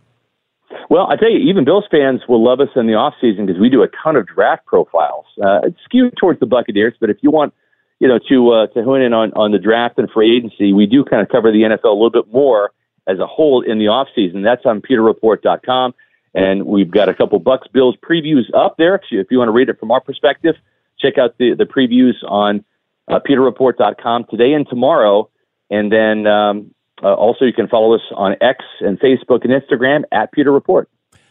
Well, 0.91 1.09
I 1.11 1.17
tell 1.17 1.31
you, 1.31 1.39
even 1.39 1.65
Bills 1.65 1.87
fans 1.91 2.21
will 2.29 2.45
love 2.45 2.61
us 2.61 2.69
in 2.77 2.87
the 2.87 2.95
off 2.95 3.15
season 3.21 3.47
because 3.47 3.61
we 3.61 3.69
do 3.69 3.83
a 3.83 3.89
ton 4.03 4.15
of 4.15 4.29
draft 4.29 4.67
profiles. 4.67 5.27
Uh, 5.43 5.63
it's 5.65 5.79
skewed 5.85 6.15
towards 6.21 6.39
the 6.39 6.47
Buccaneers, 6.47 6.95
but 7.01 7.11
if 7.11 7.17
you 7.21 7.33
want, 7.33 7.53
you 7.99 8.07
know, 8.07 8.21
to 8.29 8.51
uh, 8.53 8.67
to 8.69 8.85
hone 8.85 9.03
in 9.03 9.13
on 9.13 9.33
on 9.33 9.51
the 9.51 9.59
draft 9.59 9.99
and 9.99 10.09
free 10.09 10.37
agency, 10.37 10.73
we 10.73 10.87
do 10.87 11.05
kind 11.05 11.21
of 11.21 11.29
cover 11.31 11.51
the 11.51 11.63
NFL 11.63 11.85
a 11.85 11.89
little 11.89 12.11
bit 12.11 12.33
more 12.33 12.71
as 13.07 13.19
a 13.19 13.27
whole 13.27 13.63
in 13.63 13.79
the 13.79 13.89
off 13.89 14.09
season. 14.15 14.43
That's 14.43 14.65
on 14.65 14.81
pewterreport.com. 14.81 15.95
And 16.35 16.67
we've 16.67 16.91
got 16.91 17.09
a 17.09 17.15
couple 17.15 17.41
Bucs 17.41 17.71
Bills 17.73 17.97
previews 18.03 18.53
up 18.55 18.77
there. 18.77 19.01
If 19.11 19.31
you, 19.31 19.39
want 19.39 19.49
to 19.49 19.53
read 19.53 19.69
it 19.69 19.79
from 19.79 19.91
our 19.91 20.01
perspective, 20.01 20.57
check 20.99 21.17
out 21.17 21.37
the, 21.39 21.55
the 21.55 21.65
previews 21.65 22.15
on 22.29 22.65
uh, 23.09 23.21
pewterreport.com 23.21 24.27
today 24.31 24.53
and 24.53 24.69
tomorrow. 24.69 25.31
And 25.71 25.93
then 25.93 26.27
um, 26.27 26.75
uh, 27.03 27.15
also 27.15 27.45
you 27.45 27.53
can 27.53 27.69
follow 27.69 27.95
us 27.95 28.03
on 28.17 28.37
X 28.41 28.65
and 28.81 28.99
Facebook 28.99 29.45
and 29.45 29.53
Instagram 29.53 30.03
at 30.11 30.33
Pewter 30.33 30.53
Report. 30.53 30.89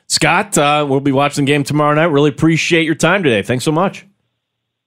Scott, 0.07 0.57
uh, 0.57 0.85
we'll 0.87 0.99
be 0.99 1.11
watching 1.11 1.45
the 1.45 1.51
game 1.51 1.63
tomorrow 1.63 1.95
night. 1.95 2.05
Really 2.05 2.29
appreciate 2.29 2.85
your 2.85 2.95
time 2.95 3.23
today. 3.23 3.41
Thanks 3.41 3.63
so 3.63 3.71
much. 3.71 4.05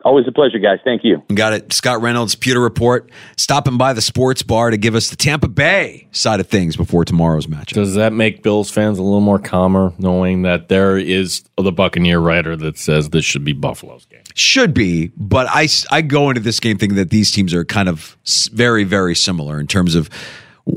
Always 0.04 0.26
a 0.28 0.32
pleasure, 0.32 0.58
guys. 0.58 0.78
Thank 0.84 1.04
you. 1.04 1.22
Got 1.34 1.54
it. 1.54 1.72
Scott 1.72 2.00
Reynolds, 2.00 2.34
Pewter 2.34 2.60
Report, 2.60 3.10
stopping 3.36 3.78
by 3.78 3.92
the 3.92 4.02
sports 4.02 4.42
bar 4.42 4.70
to 4.70 4.76
give 4.76 4.94
us 4.94 5.10
the 5.10 5.16
Tampa 5.16 5.48
Bay 5.48 6.06
side 6.12 6.38
of 6.38 6.46
things 6.46 6.76
before 6.76 7.04
tomorrow's 7.04 7.48
match. 7.48 7.72
Does 7.72 7.94
that 7.94 8.12
make 8.12 8.42
Bills 8.42 8.70
fans 8.70 8.98
a 8.98 9.02
little 9.02 9.20
more 9.20 9.38
calmer 9.38 9.92
knowing 9.98 10.42
that 10.42 10.68
there 10.68 10.96
is 10.98 11.42
the 11.56 11.72
Buccaneer 11.72 12.20
writer 12.20 12.54
that 12.56 12.78
says 12.78 13.10
this 13.10 13.24
should 13.24 13.44
be 13.44 13.52
Buffalo's 13.52 14.04
game? 14.04 14.22
Should 14.34 14.74
be, 14.74 15.12
but 15.16 15.48
I, 15.50 15.66
I 15.90 16.02
go 16.02 16.28
into 16.28 16.42
this 16.42 16.60
game 16.60 16.78
thinking 16.78 16.96
that 16.96 17.10
these 17.10 17.30
teams 17.30 17.54
are 17.54 17.64
kind 17.64 17.88
of 17.88 18.16
very, 18.52 18.84
very 18.84 19.16
similar 19.16 19.58
in 19.58 19.66
terms 19.66 19.94
of 19.94 20.10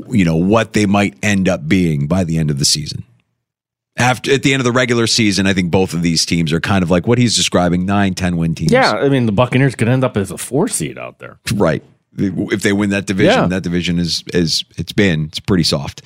you 0.08 0.24
know 0.24 0.36
what 0.36 0.72
they 0.72 0.86
might 0.86 1.16
end 1.22 1.48
up 1.48 1.66
being 1.66 2.06
by 2.06 2.22
the 2.22 2.38
end 2.38 2.48
of 2.48 2.58
the 2.60 2.64
season 2.64 3.04
after 4.00 4.32
at 4.32 4.42
the 4.42 4.52
end 4.52 4.60
of 4.60 4.64
the 4.64 4.72
regular 4.72 5.06
season, 5.06 5.46
I 5.46 5.52
think 5.52 5.70
both 5.70 5.94
of 5.94 6.02
these 6.02 6.24
teams 6.26 6.52
are 6.52 6.60
kind 6.60 6.82
of 6.82 6.90
like 6.90 7.06
what 7.06 7.18
he's 7.18 7.36
describing 7.36 7.84
nine, 7.84 8.14
10 8.14 8.36
win 8.36 8.54
teams. 8.54 8.72
Yeah, 8.72 8.92
I 8.92 9.08
mean 9.08 9.26
the 9.26 9.32
Buccaneers 9.32 9.74
could 9.74 9.88
end 9.88 10.04
up 10.04 10.16
as 10.16 10.30
a 10.30 10.38
four 10.38 10.68
seed 10.68 10.98
out 10.98 11.18
there, 11.18 11.38
right? 11.54 11.82
If 12.16 12.62
they 12.62 12.72
win 12.72 12.90
that 12.90 13.06
division, 13.06 13.42
yeah. 13.42 13.46
that 13.48 13.62
division 13.62 13.98
is 13.98 14.24
is 14.34 14.64
it's 14.76 14.92
been 14.92 15.26
it's 15.26 15.40
pretty 15.40 15.64
soft. 15.64 16.02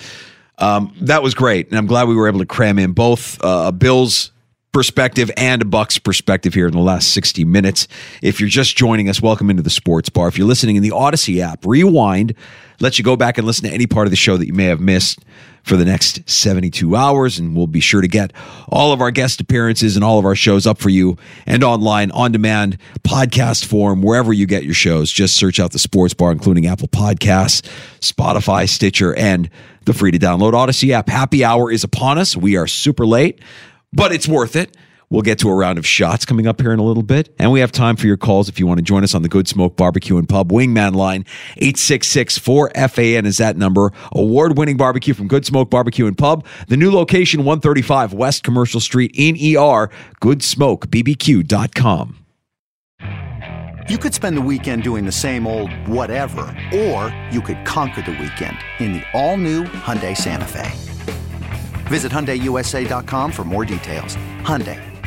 Um, 0.58 0.94
that 1.02 1.22
was 1.22 1.34
great, 1.34 1.68
and 1.68 1.78
I'm 1.78 1.86
glad 1.86 2.08
we 2.08 2.14
were 2.14 2.28
able 2.28 2.40
to 2.40 2.46
cram 2.46 2.78
in 2.78 2.92
both 2.92 3.42
uh, 3.42 3.72
Bills 3.72 4.30
perspective 4.72 5.30
and 5.36 5.62
a 5.62 5.64
Bucs 5.64 6.02
perspective 6.02 6.52
here 6.52 6.66
in 6.66 6.72
the 6.72 6.80
last 6.80 7.12
60 7.12 7.44
minutes. 7.44 7.86
If 8.22 8.40
you're 8.40 8.48
just 8.48 8.76
joining 8.76 9.08
us, 9.08 9.22
welcome 9.22 9.48
into 9.48 9.62
the 9.62 9.70
Sports 9.70 10.08
Bar. 10.10 10.28
If 10.28 10.36
you're 10.36 10.48
listening 10.48 10.76
in 10.76 10.82
the 10.82 10.90
Audacy 10.90 11.38
app, 11.38 11.64
rewind, 11.64 12.34
let 12.80 12.98
you 12.98 13.04
go 13.04 13.14
back 13.16 13.38
and 13.38 13.46
listen 13.46 13.68
to 13.68 13.74
any 13.74 13.86
part 13.86 14.08
of 14.08 14.10
the 14.10 14.16
show 14.16 14.36
that 14.36 14.46
you 14.46 14.52
may 14.52 14.64
have 14.64 14.80
missed 14.80 15.20
for 15.64 15.76
the 15.76 15.84
next 15.84 16.28
72 16.28 16.94
hours. 16.94 17.38
And 17.38 17.56
we'll 17.56 17.66
be 17.66 17.80
sure 17.80 18.00
to 18.00 18.08
get 18.08 18.32
all 18.68 18.92
of 18.92 19.00
our 19.00 19.10
guest 19.10 19.40
appearances 19.40 19.96
and 19.96 20.04
all 20.04 20.18
of 20.18 20.24
our 20.24 20.36
shows 20.36 20.66
up 20.66 20.78
for 20.78 20.90
you 20.90 21.16
and 21.46 21.64
online, 21.64 22.10
on 22.12 22.30
demand, 22.32 22.78
podcast 23.00 23.64
form, 23.64 24.02
wherever 24.02 24.32
you 24.32 24.46
get 24.46 24.64
your 24.64 24.74
shows. 24.74 25.10
Just 25.10 25.36
search 25.36 25.58
out 25.58 25.72
the 25.72 25.78
Sports 25.78 26.14
Bar, 26.14 26.32
including 26.32 26.66
Apple 26.66 26.88
Podcasts, 26.88 27.62
Spotify, 28.00 28.68
Stitcher, 28.68 29.16
and 29.16 29.50
the 29.86 29.94
free 29.94 30.10
to 30.10 30.18
download 30.18 30.52
Audacy 30.52 30.90
app. 30.90 31.08
Happy 31.08 31.44
hour 31.44 31.70
is 31.70 31.82
upon 31.82 32.18
us. 32.18 32.36
We 32.36 32.56
are 32.56 32.66
super 32.66 33.06
late, 33.06 33.40
but 33.92 34.12
it's 34.12 34.28
worth 34.28 34.56
it. 34.56 34.76
We'll 35.14 35.22
get 35.22 35.38
to 35.38 35.48
a 35.48 35.54
round 35.54 35.78
of 35.78 35.86
shots 35.86 36.24
coming 36.24 36.48
up 36.48 36.60
here 36.60 36.72
in 36.72 36.80
a 36.80 36.82
little 36.82 37.04
bit. 37.04 37.32
And 37.38 37.52
we 37.52 37.60
have 37.60 37.70
time 37.70 37.94
for 37.94 38.08
your 38.08 38.16
calls 38.16 38.48
if 38.48 38.58
you 38.58 38.66
want 38.66 38.78
to 38.78 38.82
join 38.82 39.04
us 39.04 39.14
on 39.14 39.22
the 39.22 39.28
Good 39.28 39.46
Smoke 39.46 39.76
Barbecue 39.76 40.18
and 40.18 40.28
Pub 40.28 40.50
Wingman 40.50 40.96
line. 40.96 41.24
866 41.58 42.36
4FAN 42.40 43.24
is 43.24 43.36
that 43.36 43.56
number. 43.56 43.92
Award 44.10 44.58
winning 44.58 44.76
barbecue 44.76 45.14
from 45.14 45.28
Good 45.28 45.46
Smoke 45.46 45.70
Barbecue 45.70 46.08
and 46.08 46.18
Pub. 46.18 46.44
The 46.66 46.76
new 46.76 46.90
location, 46.90 47.44
135 47.44 48.12
West 48.12 48.42
Commercial 48.42 48.80
Street 48.80 49.12
in 49.14 49.36
ER. 49.36 49.88
GoodSmokeBBQ.com. 50.20 52.18
You 53.88 53.98
could 53.98 54.14
spend 54.14 54.36
the 54.36 54.42
weekend 54.42 54.82
doing 54.82 55.04
the 55.04 55.12
same 55.12 55.46
old 55.46 55.70
whatever, 55.86 56.42
or 56.74 57.16
you 57.30 57.40
could 57.40 57.64
conquer 57.64 58.02
the 58.02 58.10
weekend 58.10 58.56
in 58.80 58.94
the 58.94 59.04
all 59.12 59.36
new 59.36 59.62
Hyundai 59.62 60.16
Santa 60.16 60.44
Fe. 60.44 60.72
Visit 61.86 62.10
HyundaiUSA.com 62.10 63.30
for 63.30 63.44
more 63.44 63.64
details. 63.64 64.16
Hyundai. 64.40 64.93